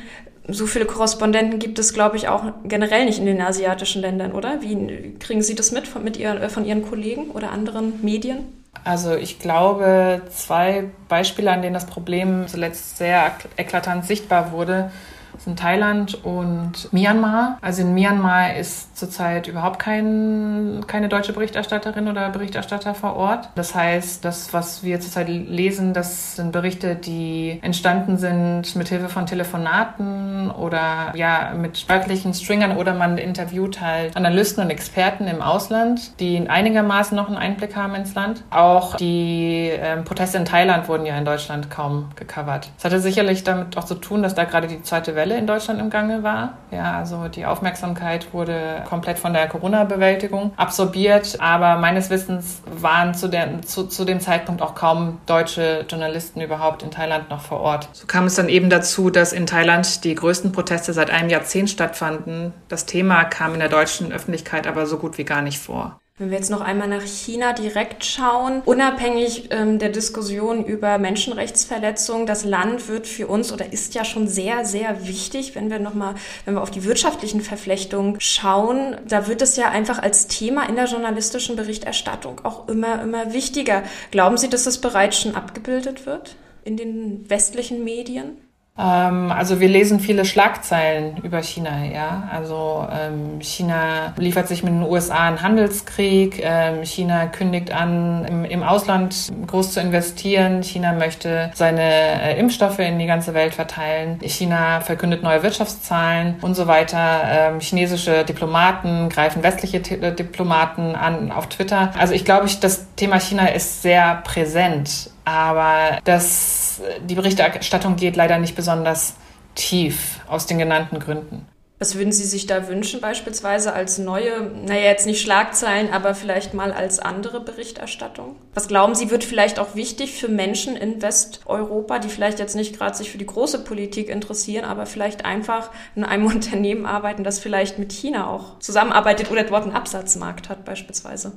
so 0.47 0.67
viele 0.67 0.85
Korrespondenten 0.85 1.59
gibt 1.59 1.79
es, 1.79 1.93
glaube 1.93 2.17
ich, 2.17 2.27
auch 2.27 2.43
generell 2.65 3.05
nicht 3.05 3.19
in 3.19 3.25
den 3.25 3.41
asiatischen 3.41 4.01
Ländern, 4.01 4.33
oder? 4.33 4.61
Wie 4.61 5.15
kriegen 5.19 5.41
Sie 5.41 5.55
das 5.55 5.71
mit 5.71 5.87
von, 5.87 6.03
mit 6.03 6.17
ihr, 6.17 6.33
äh, 6.33 6.49
von 6.49 6.65
Ihren 6.65 6.83
Kollegen 6.83 7.31
oder 7.31 7.51
anderen 7.51 8.03
Medien? 8.03 8.39
Also 8.83 9.15
ich 9.15 9.39
glaube, 9.39 10.23
zwei 10.29 10.85
Beispiele, 11.07 11.51
an 11.51 11.61
denen 11.61 11.73
das 11.73 11.85
Problem 11.85 12.47
zuletzt 12.47 12.97
sehr 12.97 13.31
eklatant 13.55 14.05
sichtbar 14.05 14.51
wurde, 14.51 14.91
sind 15.37 15.59
Thailand 15.59 16.23
und 16.23 16.91
Myanmar. 16.91 17.57
Also 17.61 17.81
in 17.81 17.93
Myanmar 17.93 18.55
ist 18.55 18.97
zurzeit 18.97 19.47
überhaupt 19.47 19.79
kein, 19.79 20.83
keine 20.87 21.09
deutsche 21.09 21.33
Berichterstatterin 21.33 22.07
oder 22.07 22.29
Berichterstatter 22.29 22.93
vor 22.93 23.15
Ort. 23.15 23.49
Das 23.55 23.75
heißt, 23.75 24.23
das, 24.23 24.53
was 24.53 24.83
wir 24.83 24.99
zurzeit 24.99 25.29
lesen, 25.29 25.93
das 25.93 26.35
sind 26.35 26.51
Berichte, 26.51 26.95
die 26.95 27.59
entstanden 27.61 28.17
sind 28.17 28.75
mit 28.75 28.89
Hilfe 28.89 29.09
von 29.09 29.25
Telefonaten 29.25 30.51
oder 30.51 31.13
ja 31.15 31.53
mit 31.55 31.85
örtlichen 31.89 32.33
Stringern 32.33 32.77
oder 32.77 32.93
man 32.93 33.17
interviewt 33.17 33.81
halt 33.81 34.15
Analysten 34.15 34.63
und 34.63 34.69
Experten 34.69 35.27
im 35.27 35.41
Ausland, 35.41 36.19
die 36.19 36.47
einigermaßen 36.47 37.15
noch 37.15 37.27
einen 37.27 37.37
Einblick 37.37 37.75
haben 37.75 37.95
ins 37.95 38.13
Land. 38.15 38.43
Auch 38.49 38.95
die 38.95 39.69
äh, 39.69 39.97
Proteste 39.97 40.37
in 40.37 40.45
Thailand 40.45 40.87
wurden 40.87 41.05
ja 41.05 41.17
in 41.17 41.25
Deutschland 41.25 41.69
kaum 41.69 42.09
gecovert. 42.15 42.69
Es 42.77 42.85
hatte 42.85 42.99
sicherlich 42.99 43.43
damit 43.43 43.77
auch 43.77 43.83
zu 43.83 43.95
tun, 43.95 44.23
dass 44.23 44.35
da 44.35 44.43
gerade 44.43 44.67
die 44.67 44.81
zweite 44.83 45.15
Welle 45.23 45.37
in 45.37 45.47
Deutschland 45.47 45.79
im 45.79 45.89
Gange 45.89 46.21
war. 46.21 46.57
Ja, 46.69 46.97
also 46.97 47.29
die 47.29 47.45
Aufmerksamkeit 47.45 48.33
wurde 48.33 48.83
komplett 48.89 49.17
von 49.17 49.31
der 49.31 49.47
Corona-Bewältigung 49.47 50.51
absorbiert. 50.57 51.37
Aber 51.39 51.77
meines 51.77 52.09
Wissens 52.09 52.61
waren 52.65 53.13
zu, 53.13 53.29
der, 53.29 53.61
zu, 53.61 53.87
zu 53.87 54.03
dem 54.03 54.19
Zeitpunkt 54.19 54.61
auch 54.61 54.75
kaum 54.75 55.19
deutsche 55.25 55.85
Journalisten 55.87 56.41
überhaupt 56.41 56.83
in 56.83 56.91
Thailand 56.91 57.29
noch 57.29 57.39
vor 57.39 57.61
Ort. 57.61 57.87
So 57.93 58.05
kam 58.05 58.25
es 58.25 58.35
dann 58.35 58.49
eben 58.49 58.69
dazu, 58.69 59.09
dass 59.09 59.31
in 59.31 59.45
Thailand 59.45 60.03
die 60.03 60.13
größten 60.13 60.51
Proteste 60.51 60.91
seit 60.91 61.09
einem 61.09 61.29
Jahrzehnt 61.29 61.69
stattfanden. 61.69 62.53
Das 62.67 62.85
Thema 62.85 63.23
kam 63.23 63.53
in 63.53 63.61
der 63.61 63.69
deutschen 63.69 64.11
Öffentlichkeit 64.11 64.67
aber 64.67 64.85
so 64.87 64.97
gut 64.97 65.17
wie 65.17 65.23
gar 65.23 65.41
nicht 65.41 65.59
vor. 65.59 66.01
Wenn 66.23 66.31
wir 66.31 66.37
jetzt 66.37 66.51
noch 66.51 66.61
einmal 66.61 66.87
nach 66.87 67.01
China 67.01 67.51
direkt 67.51 68.05
schauen, 68.05 68.61
unabhängig 68.63 69.49
ähm, 69.51 69.77
der 69.77 69.89
Diskussion 69.89 70.63
über 70.63 70.97
Menschenrechtsverletzungen, 70.97 72.25
das 72.25 72.45
Land 72.45 72.87
wird 72.87 73.07
für 73.07 73.27
uns 73.27 73.51
oder 73.51 73.73
ist 73.73 73.93
ja 73.93 74.05
schon 74.05 74.29
sehr, 74.29 74.63
sehr 74.63 75.05
wichtig, 75.05 75.53
wenn 75.53 75.69
wir 75.69 75.79
nochmal, 75.79 76.15
wenn 76.45 76.53
wir 76.53 76.61
auf 76.61 76.71
die 76.71 76.85
wirtschaftlichen 76.85 77.41
Verflechtungen 77.41 78.21
schauen, 78.21 78.95
da 79.05 79.27
wird 79.27 79.41
es 79.41 79.57
ja 79.57 79.69
einfach 79.69 80.01
als 80.01 80.27
Thema 80.27 80.69
in 80.69 80.77
der 80.77 80.85
journalistischen 80.85 81.57
Berichterstattung 81.57 82.39
auch 82.45 82.69
immer, 82.69 83.01
immer 83.01 83.33
wichtiger. 83.33 83.83
Glauben 84.11 84.37
Sie, 84.37 84.47
dass 84.47 84.63
das 84.63 84.77
bereits 84.77 85.19
schon 85.19 85.35
abgebildet 85.35 86.05
wird 86.05 86.37
in 86.63 86.77
den 86.77 87.29
westlichen 87.29 87.83
Medien? 87.83 88.37
Ähm, 88.75 89.31
also 89.31 89.59
wir 89.59 89.67
lesen 89.67 89.99
viele 89.99 90.25
Schlagzeilen 90.25 91.17
über 91.17 91.43
China, 91.43 91.85
ja. 91.85 92.27
Also 92.31 92.87
ähm, 92.91 93.39
China 93.39 94.13
liefert 94.17 94.47
sich 94.47 94.63
mit 94.63 94.73
den 94.73 94.81
USA 94.81 95.27
einen 95.27 95.43
Handelskrieg, 95.43 96.41
ähm, 96.43 96.83
China 96.83 97.27
kündigt 97.27 97.71
an, 97.71 98.25
im, 98.25 98.45
im, 98.45 98.63
Ausland 98.63 99.31
groß 99.45 99.73
zu 99.73 99.79
investieren, 99.79 100.63
China 100.63 100.93
möchte 100.93 101.51
seine 101.53 101.83
äh, 101.83 102.39
Impfstoffe 102.39 102.79
in 102.79 102.97
die 102.97 103.05
ganze 103.05 103.35
Welt 103.35 103.53
verteilen, 103.53 104.19
China 104.21 104.81
verkündet 104.81 105.21
neue 105.21 105.43
Wirtschaftszahlen 105.43 106.37
und 106.41 106.55
so 106.55 106.65
weiter. 106.65 107.21
Ähm, 107.27 107.59
chinesische 107.59 108.23
Diplomaten 108.25 109.09
greifen 109.09 109.43
westliche 109.43 109.77
äh, 109.77 110.15
Diplomaten 110.15 110.95
an 110.95 111.31
auf 111.31 111.47
Twitter. 111.47 111.91
Also 111.99 112.15
ich 112.15 112.25
glaube, 112.25 112.49
das 112.59 112.87
Thema 112.95 113.19
China 113.19 113.47
ist 113.47 113.83
sehr 113.83 114.21
präsent, 114.23 115.12
aber 115.25 115.99
das 116.03 116.81
die 117.07 117.15
Berichterstattung 117.15 117.95
geht 117.95 118.15
leider 118.15 118.37
nicht 118.37 118.55
besonders 118.55 119.15
tief 119.55 120.19
aus 120.27 120.45
den 120.47 120.57
genannten 120.57 120.99
Gründen. 120.99 121.47
Was 121.83 121.95
würden 121.95 122.13
Sie 122.13 122.23
sich 122.23 122.45
da 122.45 122.69
wünschen, 122.69 123.01
beispielsweise 123.01 123.73
als 123.73 123.97
neue, 123.97 124.41
naja, 124.41 124.85
jetzt 124.85 125.05
nicht 125.05 125.21
Schlagzeilen, 125.21 125.91
aber 125.91 126.15
vielleicht 126.15 126.53
mal 126.53 126.71
als 126.71 126.99
andere 126.99 127.41
Berichterstattung? 127.41 128.37
Was 128.53 128.69
glauben 128.69 128.95
Sie, 128.95 129.11
wird 129.11 129.25
vielleicht 129.25 129.59
auch 129.59 129.75
wichtig 129.75 130.13
für 130.13 130.29
Menschen 130.29 130.77
in 130.77 131.01
Westeuropa, 131.01 131.99
die 131.99 132.07
vielleicht 132.07 132.39
jetzt 132.39 132.55
nicht 132.55 132.77
gerade 132.77 132.95
sich 132.95 133.11
für 133.11 133.17
die 133.17 133.25
große 133.25 133.65
Politik 133.65 134.07
interessieren, 134.07 134.63
aber 134.63 134.85
vielleicht 134.85 135.25
einfach 135.25 135.71
in 135.93 136.05
einem 136.05 136.25
Unternehmen 136.33 136.85
arbeiten, 136.85 137.25
das 137.25 137.39
vielleicht 137.39 137.79
mit 137.79 137.91
China 137.91 138.29
auch 138.29 138.59
zusammenarbeitet 138.59 139.29
oder 139.29 139.43
dort 139.43 139.63
einen 139.63 139.75
Absatzmarkt 139.75 140.47
hat, 140.47 140.63
beispielsweise? 140.63 141.33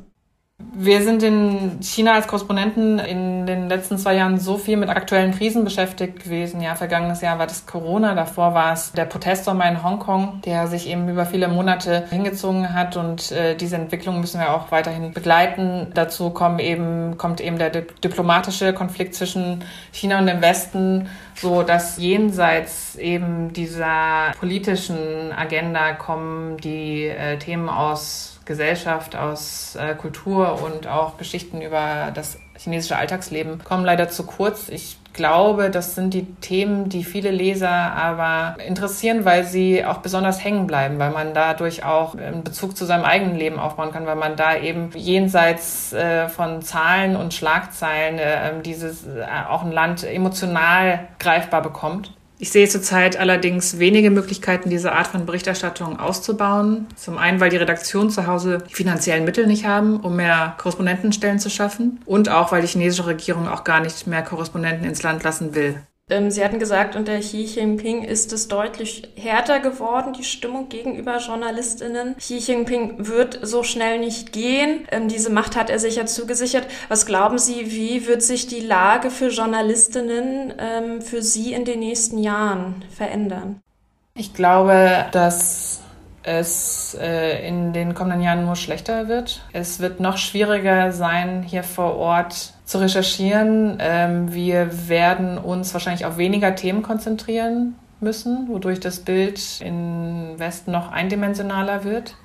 Wir 0.78 1.02
sind 1.02 1.22
in 1.22 1.78
China 1.80 2.16
als 2.16 2.26
Korrespondenten 2.26 2.98
in 2.98 3.46
den 3.46 3.66
letzten 3.70 3.96
zwei 3.96 4.14
Jahren 4.14 4.38
so 4.38 4.58
viel 4.58 4.76
mit 4.76 4.90
aktuellen 4.90 5.32
Krisen 5.32 5.64
beschäftigt 5.64 6.22
gewesen. 6.22 6.60
Ja, 6.60 6.74
vergangenes 6.74 7.22
Jahr 7.22 7.38
war 7.38 7.46
das 7.46 7.64
Corona, 7.64 8.14
davor 8.14 8.52
war 8.52 8.74
es 8.74 8.92
der 8.92 9.06
Protestsommer 9.06 9.66
in 9.70 9.82
Hongkong, 9.82 10.42
der 10.44 10.66
sich 10.66 10.86
eben 10.86 11.08
über 11.08 11.24
viele 11.24 11.48
Monate 11.48 12.04
hingezogen 12.10 12.74
hat 12.74 12.98
und 12.98 13.32
äh, 13.32 13.56
diese 13.56 13.76
Entwicklung 13.76 14.20
müssen 14.20 14.38
wir 14.38 14.52
auch 14.52 14.70
weiterhin 14.70 15.14
begleiten. 15.14 15.92
Dazu 15.94 16.28
kommen 16.28 16.58
eben, 16.58 17.16
kommt 17.16 17.40
eben 17.40 17.56
der 17.56 17.70
diplomatische 17.70 18.74
Konflikt 18.74 19.14
zwischen 19.14 19.64
China 19.92 20.18
und 20.18 20.26
dem 20.26 20.42
Westen, 20.42 21.08
so 21.36 21.62
dass 21.62 21.96
jenseits 21.96 22.96
eben 22.96 23.54
dieser 23.54 24.32
politischen 24.38 25.32
Agenda 25.34 25.94
kommen 25.94 26.58
die 26.58 27.06
äh, 27.06 27.38
Themen 27.38 27.70
aus 27.70 28.35
Gesellschaft, 28.46 29.16
aus 29.16 29.76
äh, 29.76 29.94
Kultur 29.94 30.62
und 30.62 30.86
auch 30.86 31.18
Geschichten 31.18 31.60
über 31.60 32.10
das 32.14 32.38
chinesische 32.58 32.96
Alltagsleben 32.96 33.62
kommen 33.62 33.84
leider 33.84 34.08
zu 34.08 34.24
kurz. 34.24 34.68
Ich 34.68 34.96
glaube, 35.12 35.70
das 35.70 35.94
sind 35.94 36.14
die 36.14 36.26
Themen, 36.36 36.88
die 36.88 37.02
viele 37.02 37.30
Leser 37.30 37.70
aber 37.70 38.56
interessieren, 38.62 39.24
weil 39.24 39.44
sie 39.44 39.84
auch 39.84 39.98
besonders 39.98 40.44
hängen 40.44 40.66
bleiben, 40.66 40.98
weil 40.98 41.10
man 41.10 41.34
dadurch 41.34 41.84
auch 41.84 42.14
einen 42.14 42.44
Bezug 42.44 42.76
zu 42.76 42.84
seinem 42.84 43.04
eigenen 43.04 43.36
Leben 43.36 43.58
aufbauen 43.58 43.92
kann, 43.92 44.06
weil 44.06 44.16
man 44.16 44.36
da 44.36 44.56
eben 44.56 44.90
jenseits 44.94 45.92
äh, 45.92 46.28
von 46.28 46.62
Zahlen 46.62 47.16
und 47.16 47.34
Schlagzeilen 47.34 48.18
äh, 48.18 48.62
dieses 48.62 49.06
äh, 49.06 49.26
auch 49.48 49.62
ein 49.62 49.72
Land 49.72 50.04
emotional 50.04 51.08
greifbar 51.18 51.62
bekommt. 51.62 52.12
Ich 52.38 52.50
sehe 52.50 52.68
zurzeit 52.68 53.16
allerdings 53.16 53.78
wenige 53.78 54.10
Möglichkeiten, 54.10 54.68
diese 54.68 54.92
Art 54.92 55.06
von 55.06 55.24
Berichterstattung 55.24 55.98
auszubauen. 55.98 56.86
Zum 56.94 57.16
einen, 57.16 57.40
weil 57.40 57.48
die 57.48 57.56
Redaktionen 57.56 58.10
zu 58.10 58.26
Hause 58.26 58.62
die 58.68 58.74
finanziellen 58.74 59.24
Mittel 59.24 59.46
nicht 59.46 59.64
haben, 59.64 60.00
um 60.00 60.16
mehr 60.16 60.54
Korrespondentenstellen 60.58 61.38
zu 61.38 61.48
schaffen. 61.48 62.00
Und 62.04 62.28
auch, 62.28 62.52
weil 62.52 62.60
die 62.60 62.68
chinesische 62.68 63.06
Regierung 63.06 63.48
auch 63.48 63.64
gar 63.64 63.80
nicht 63.80 64.06
mehr 64.06 64.22
Korrespondenten 64.22 64.86
ins 64.86 65.02
Land 65.02 65.22
lassen 65.22 65.54
will. 65.54 65.80
Ähm, 66.08 66.30
Sie 66.30 66.44
hatten 66.44 66.60
gesagt, 66.60 66.94
unter 66.94 67.18
Xi 67.18 67.42
Jinping 67.42 68.04
ist 68.04 68.32
es 68.32 68.46
deutlich 68.46 69.08
härter 69.16 69.58
geworden, 69.58 70.12
die 70.12 70.22
Stimmung 70.22 70.68
gegenüber 70.68 71.18
JournalistInnen. 71.18 72.16
Xi 72.16 72.38
Jinping 72.38 73.08
wird 73.08 73.40
so 73.42 73.64
schnell 73.64 73.98
nicht 73.98 74.32
gehen. 74.32 74.86
Ähm, 74.92 75.08
diese 75.08 75.30
Macht 75.30 75.56
hat 75.56 75.68
er 75.68 75.80
sich 75.80 75.96
ja 75.96 76.06
zugesichert. 76.06 76.68
Was 76.88 77.06
glauben 77.06 77.38
Sie, 77.38 77.72
wie 77.72 78.06
wird 78.06 78.22
sich 78.22 78.46
die 78.46 78.60
Lage 78.60 79.10
für 79.10 79.30
JournalistInnen 79.30 80.54
ähm, 80.58 81.02
für 81.02 81.22
Sie 81.22 81.52
in 81.52 81.64
den 81.64 81.80
nächsten 81.80 82.18
Jahren 82.18 82.84
verändern? 82.96 83.60
Ich 84.14 84.32
glaube, 84.32 85.06
dass 85.10 85.80
es 86.26 86.96
äh, 87.00 87.46
in 87.46 87.72
den 87.72 87.94
kommenden 87.94 88.20
Jahren 88.20 88.44
nur 88.44 88.56
schlechter 88.56 89.06
wird. 89.06 89.42
Es 89.52 89.78
wird 89.78 90.00
noch 90.00 90.16
schwieriger 90.18 90.90
sein, 90.90 91.44
hier 91.44 91.62
vor 91.62 91.96
Ort 91.96 92.52
zu 92.64 92.78
recherchieren. 92.78 93.78
Ähm, 93.80 94.34
wir 94.34 94.88
werden 94.88 95.38
uns 95.38 95.72
wahrscheinlich 95.72 96.04
auf 96.04 96.18
weniger 96.18 96.56
Themen 96.56 96.82
konzentrieren 96.82 97.76
müssen, 98.00 98.48
wodurch 98.48 98.80
das 98.80 98.98
Bild 98.98 99.60
im 99.60 100.34
Westen 100.36 100.72
noch 100.72 100.90
eindimensionaler 100.90 101.84
wird. 101.84 102.16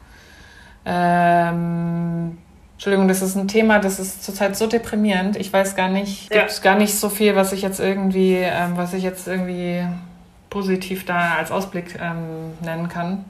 Ähm, 0.84 2.40
Entschuldigung, 2.74 3.08
das 3.08 3.22
ist 3.22 3.36
ein 3.36 3.48
Thema, 3.48 3.78
das 3.78 4.00
ist 4.00 4.24
zurzeit 4.24 4.56
so 4.56 4.66
deprimierend. 4.66 5.38
Ich 5.38 5.54
weiß 5.54 5.76
gar 5.76 5.90
nicht, 5.90 6.34
ja. 6.34 6.42
gibt 6.42 6.62
gar 6.64 6.76
nicht 6.76 6.96
so 6.96 7.10
viel, 7.10 7.36
was 7.36 7.54
ich 7.54 7.62
jetzt 7.62 7.80
irgendwie, 7.80 8.38
ähm, 8.38 8.78
was 8.78 8.94
ich 8.96 9.04
jetzt 9.04 9.28
irgendwie 9.28 9.86
positiv 10.50 11.06
da 11.06 11.36
als 11.36 11.52
Ausblick 11.52 12.00
ähm, 12.02 12.54
nennen 12.62 12.90
kann. 12.90 13.26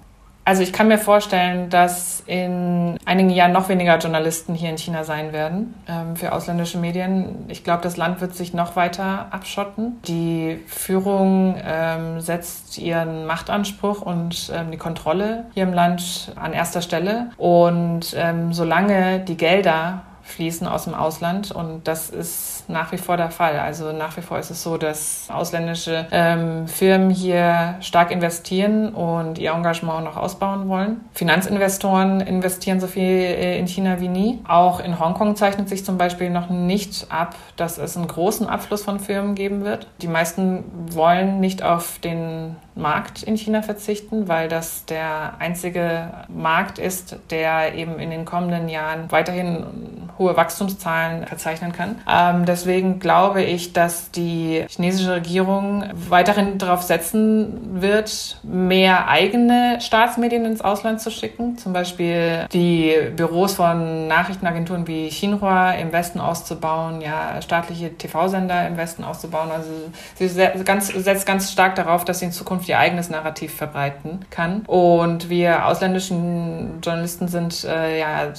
Also 0.51 0.63
ich 0.63 0.73
kann 0.73 0.89
mir 0.89 0.97
vorstellen, 0.97 1.69
dass 1.69 2.23
in 2.27 2.97
einigen 3.05 3.29
Jahren 3.29 3.53
noch 3.53 3.69
weniger 3.69 3.97
Journalisten 3.99 4.53
hier 4.53 4.69
in 4.69 4.77
China 4.77 5.05
sein 5.05 5.31
werden 5.31 5.73
ähm, 5.87 6.17
für 6.17 6.33
ausländische 6.33 6.77
Medien. 6.77 7.45
Ich 7.47 7.63
glaube, 7.63 7.83
das 7.83 7.95
Land 7.95 8.19
wird 8.19 8.35
sich 8.35 8.53
noch 8.53 8.75
weiter 8.75 9.27
abschotten. 9.31 10.01
Die 10.09 10.59
Führung 10.67 11.55
ähm, 11.63 12.19
setzt 12.19 12.77
ihren 12.77 13.25
Machtanspruch 13.27 14.01
und 14.01 14.51
ähm, 14.53 14.71
die 14.71 14.77
Kontrolle 14.77 15.45
hier 15.53 15.63
im 15.63 15.71
Land 15.71 16.33
an 16.35 16.51
erster 16.51 16.81
Stelle. 16.81 17.29
Und 17.37 18.13
ähm, 18.17 18.51
solange 18.51 19.21
die 19.21 19.37
Gelder 19.37 20.01
fließen 20.23 20.67
aus 20.67 20.83
dem 20.83 20.95
Ausland 20.95 21.51
und 21.51 21.87
das 21.87 22.09
ist 22.09 22.61
nach 22.71 22.91
wie 22.91 22.97
vor 22.97 23.17
der 23.17 23.29
Fall. 23.29 23.60
Also 23.60 23.91
nach 23.91 24.15
wie 24.17 24.21
vor 24.21 24.39
ist 24.39 24.49
es 24.49 24.63
so, 24.63 24.77
dass 24.77 25.27
ausländische 25.31 26.07
ähm, 26.12 26.67
Firmen 26.67 27.10
hier 27.10 27.75
stark 27.81 28.12
investieren 28.12 28.93
und 28.93 29.38
ihr 29.38 29.51
Engagement 29.51 30.03
noch 30.03 30.17
ausbauen 30.17 30.67
wollen. 30.69 31.01
Finanzinvestoren 31.13 32.21
investieren 32.21 32.79
so 32.79 32.88
viel 32.88 33.03
äh, 33.03 33.60
in 33.60 33.67
China 33.67 33.99
wie 33.99 34.07
nie. 34.07 34.39
Auch 34.47 34.79
in 34.79 34.99
Hongkong 34.99 35.36
zeichnet 35.36 35.69
sich 35.69 35.86
zum 35.86 35.97
Beispiel 35.97 36.29
noch 36.29 36.49
nicht 36.49 37.07
ab, 37.10 37.36
dass 37.55 37.77
es 37.77 37.97
einen 37.97 38.07
großen 38.07 38.47
Abfluss 38.47 38.84
von 38.84 38.99
Firmen 38.99 39.36
geben 39.36 39.63
wird. 39.63 39.88
Die 40.01 40.07
meisten 40.07 40.63
wollen 40.91 41.39
nicht 41.39 41.63
auf 41.63 41.99
den 41.99 42.55
Markt 42.75 43.23
in 43.23 43.38
China 43.38 43.62
verzichten, 43.62 44.27
weil 44.27 44.47
das 44.47 44.86
der 44.86 45.34
einzige 45.39 46.12
Markt 46.29 46.79
ist, 46.79 47.17
der 47.29 47.75
eben 47.75 47.99
in 47.99 48.10
den 48.10 48.25
kommenden 48.25 48.69
Jahren 48.69 49.12
weiterhin 49.12 50.10
hohe 50.17 50.38
Wachstumszahlen 50.38 51.25
verzeichnen 51.27 51.73
kann. 51.73 51.95
Ähm, 52.10 52.45
deswegen 52.62 53.00
glaube 53.00 53.41
ich, 53.41 53.74
dass 53.74 54.12
die 54.12 54.65
chinesische 54.69 55.13
Regierung 55.13 55.84
weiterhin 56.10 56.58
darauf 56.58 56.84
setzen 56.84 57.82
wird, 57.82 58.38
mehr 58.43 59.08
eigene 59.08 59.80
Staatsmedien 59.82 60.45
ins 60.45 60.62
Ausland 60.62 61.02
zu 61.02 61.10
schicken. 61.10 61.58
Zum 61.58 61.74
Beispiel 61.74 62.47
die 62.54 62.95
Büros 63.15 63.56
von 63.56 64.08
Nachrichtenagenturen 64.08 64.88
wie 64.88 65.10
Xinhua 65.10 65.71
im 65.74 65.91
Westen 65.91 66.19
auszubauen, 66.19 67.02
ja, 67.02 67.41
staatliche 67.41 67.97
TV-Sender 67.97 68.67
im 68.67 68.78
Westen 68.78 69.04
auszubauen. 69.04 69.52
Also 69.52 69.69
sie 70.15 70.28
setzt 70.28 71.26
ganz 71.26 71.52
stark 71.52 71.76
darauf, 71.76 72.06
dass 72.06 72.19
sie 72.19 72.26
in 72.26 72.32
Zukunft 72.32 72.69
ihr 72.69 72.78
eigenes 72.78 73.10
Narrativ 73.10 73.56
verbreiten 73.56 74.19
kann. 74.30 74.62
Und 74.67 75.30
wir 75.30 75.65
ausländischen 75.65 76.80
Journalisten 76.82 77.28
sind 77.28 77.63
äh, 77.63 78.00
ja 78.00 78.32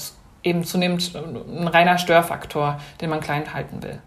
eben 0.43 0.65
zunehmend 0.65 1.15
ein 1.15 1.69
reiner 1.69 1.99
Störfaktor, 1.99 2.79
den 3.01 3.11
man 3.11 3.21
klein 3.21 3.53
halten 3.55 3.83
will. 3.83 4.01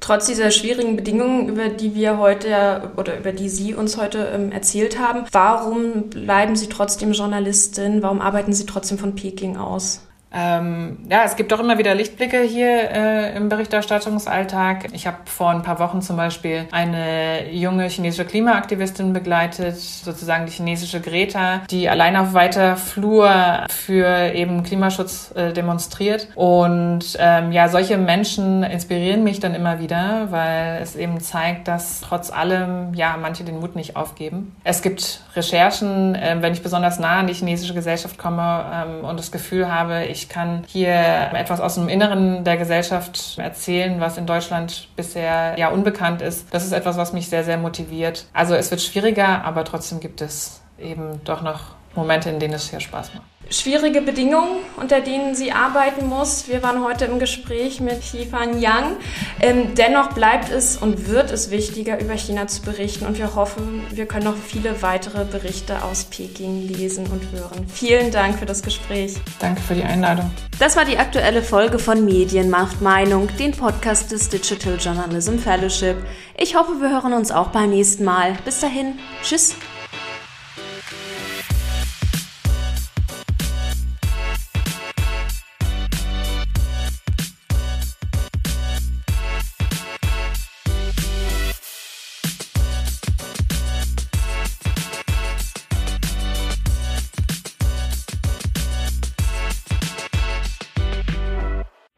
Trotz 0.00 0.26
dieser 0.26 0.50
schwierigen 0.52 0.96
Bedingungen, 0.96 1.48
über 1.48 1.68
die 1.68 1.94
wir 1.94 2.18
heute 2.18 2.92
oder 2.96 3.18
über 3.18 3.32
die 3.32 3.48
Sie 3.48 3.74
uns 3.74 3.96
heute 3.96 4.30
ähm, 4.32 4.52
erzählt 4.52 4.98
haben, 4.98 5.26
warum 5.32 6.08
bleiben 6.08 6.54
Sie 6.56 6.68
trotzdem 6.68 7.12
Journalistin? 7.12 8.02
Warum 8.02 8.20
arbeiten 8.20 8.52
Sie 8.52 8.64
trotzdem 8.64 8.96
von 8.96 9.16
Peking 9.16 9.56
aus? 9.56 10.07
Ähm, 10.32 10.98
ja, 11.10 11.24
es 11.24 11.36
gibt 11.36 11.52
doch 11.52 11.60
immer 11.60 11.78
wieder 11.78 11.94
Lichtblicke 11.94 12.42
hier 12.42 12.90
äh, 12.90 13.36
im 13.36 13.48
Berichterstattungsalltag. 13.48 14.88
Ich 14.92 15.06
habe 15.06 15.18
vor 15.24 15.50
ein 15.50 15.62
paar 15.62 15.78
Wochen 15.78 16.02
zum 16.02 16.16
Beispiel 16.16 16.66
eine 16.70 17.50
junge 17.50 17.88
chinesische 17.88 18.24
Klimaaktivistin 18.24 19.12
begleitet, 19.12 19.76
sozusagen 19.76 20.46
die 20.46 20.52
chinesische 20.52 21.00
Greta, 21.00 21.62
die 21.70 21.88
allein 21.88 22.16
auf 22.16 22.34
weiter 22.34 22.76
Flur 22.76 23.66
für 23.70 24.34
eben 24.34 24.62
Klimaschutz 24.62 25.32
äh, 25.34 25.52
demonstriert. 25.52 26.28
Und 26.34 27.16
ähm, 27.18 27.52
ja, 27.52 27.68
solche 27.68 27.96
Menschen 27.96 28.62
inspirieren 28.62 29.24
mich 29.24 29.40
dann 29.40 29.54
immer 29.54 29.80
wieder, 29.80 30.26
weil 30.30 30.82
es 30.82 30.94
eben 30.94 31.20
zeigt, 31.20 31.68
dass 31.68 32.00
trotz 32.00 32.30
allem 32.30 32.92
ja 32.94 33.16
manche 33.20 33.44
den 33.44 33.60
Mut 33.60 33.76
nicht 33.76 33.96
aufgeben. 33.96 34.54
Es 34.64 34.82
gibt 34.82 35.22
Recherchen, 35.34 36.14
äh, 36.14 36.36
wenn 36.40 36.52
ich 36.52 36.62
besonders 36.62 36.98
nah 36.98 37.20
an 37.20 37.26
die 37.26 37.34
chinesische 37.34 37.74
Gesellschaft 37.74 38.18
komme 38.18 38.64
ähm, 38.72 39.04
und 39.04 39.18
das 39.18 39.32
Gefühl 39.32 39.72
habe, 39.72 40.04
ich 40.04 40.17
ich 40.18 40.28
kann 40.28 40.64
hier 40.66 41.30
etwas 41.34 41.60
aus 41.60 41.76
dem 41.76 41.88
Inneren 41.88 42.44
der 42.44 42.56
Gesellschaft 42.56 43.38
erzählen, 43.38 44.00
was 44.00 44.18
in 44.18 44.26
Deutschland 44.26 44.88
bisher 44.96 45.58
ja 45.58 45.68
unbekannt 45.68 46.22
ist. 46.22 46.52
Das 46.52 46.64
ist 46.64 46.72
etwas, 46.72 46.96
was 46.96 47.12
mich 47.12 47.28
sehr, 47.28 47.44
sehr 47.44 47.56
motiviert. 47.56 48.26
Also 48.32 48.54
es 48.54 48.70
wird 48.70 48.80
schwieriger, 48.80 49.44
aber 49.44 49.64
trotzdem 49.64 50.00
gibt 50.00 50.20
es 50.20 50.60
eben 50.78 51.20
doch 51.24 51.42
noch 51.42 51.76
Momente, 51.94 52.30
in 52.30 52.38
denen 52.38 52.54
es 52.54 52.68
sehr 52.68 52.80
Spaß 52.80 53.14
macht 53.14 53.37
schwierige 53.50 54.02
Bedingungen, 54.02 54.60
unter 54.76 55.00
denen 55.00 55.34
sie 55.34 55.52
arbeiten 55.52 56.06
muss. 56.06 56.48
Wir 56.48 56.62
waren 56.62 56.84
heute 56.84 57.06
im 57.06 57.18
Gespräch 57.18 57.80
mit 57.80 58.00
Xifan 58.00 58.60
Yang. 58.60 58.96
Ähm, 59.40 59.74
dennoch 59.74 60.12
bleibt 60.12 60.50
es 60.50 60.76
und 60.76 61.08
wird 61.08 61.30
es 61.30 61.50
wichtiger, 61.50 62.00
über 62.00 62.14
China 62.14 62.46
zu 62.46 62.62
berichten. 62.62 63.06
Und 63.06 63.18
wir 63.18 63.34
hoffen, 63.34 63.82
wir 63.90 64.06
können 64.06 64.24
noch 64.24 64.36
viele 64.36 64.82
weitere 64.82 65.24
Berichte 65.24 65.82
aus 65.82 66.04
Peking 66.04 66.68
lesen 66.68 67.06
und 67.06 67.22
hören. 67.32 67.66
Vielen 67.72 68.10
Dank 68.10 68.38
für 68.38 68.46
das 68.46 68.62
Gespräch. 68.62 69.14
Danke 69.38 69.60
für 69.62 69.74
die 69.74 69.84
Einladung. 69.84 70.30
Das 70.58 70.76
war 70.76 70.84
die 70.84 70.98
aktuelle 70.98 71.42
Folge 71.42 71.78
von 71.78 72.04
Medien 72.04 72.50
macht 72.50 72.82
Meinung, 72.82 73.28
den 73.38 73.52
Podcast 73.52 74.10
des 74.12 74.28
Digital 74.28 74.76
Journalism 74.76 75.38
Fellowship. 75.38 75.96
Ich 76.36 76.56
hoffe, 76.56 76.72
wir 76.80 76.90
hören 76.90 77.12
uns 77.12 77.30
auch 77.30 77.48
beim 77.48 77.70
nächsten 77.70 78.04
Mal. 78.04 78.36
Bis 78.44 78.60
dahin, 78.60 78.98
tschüss. 79.22 79.54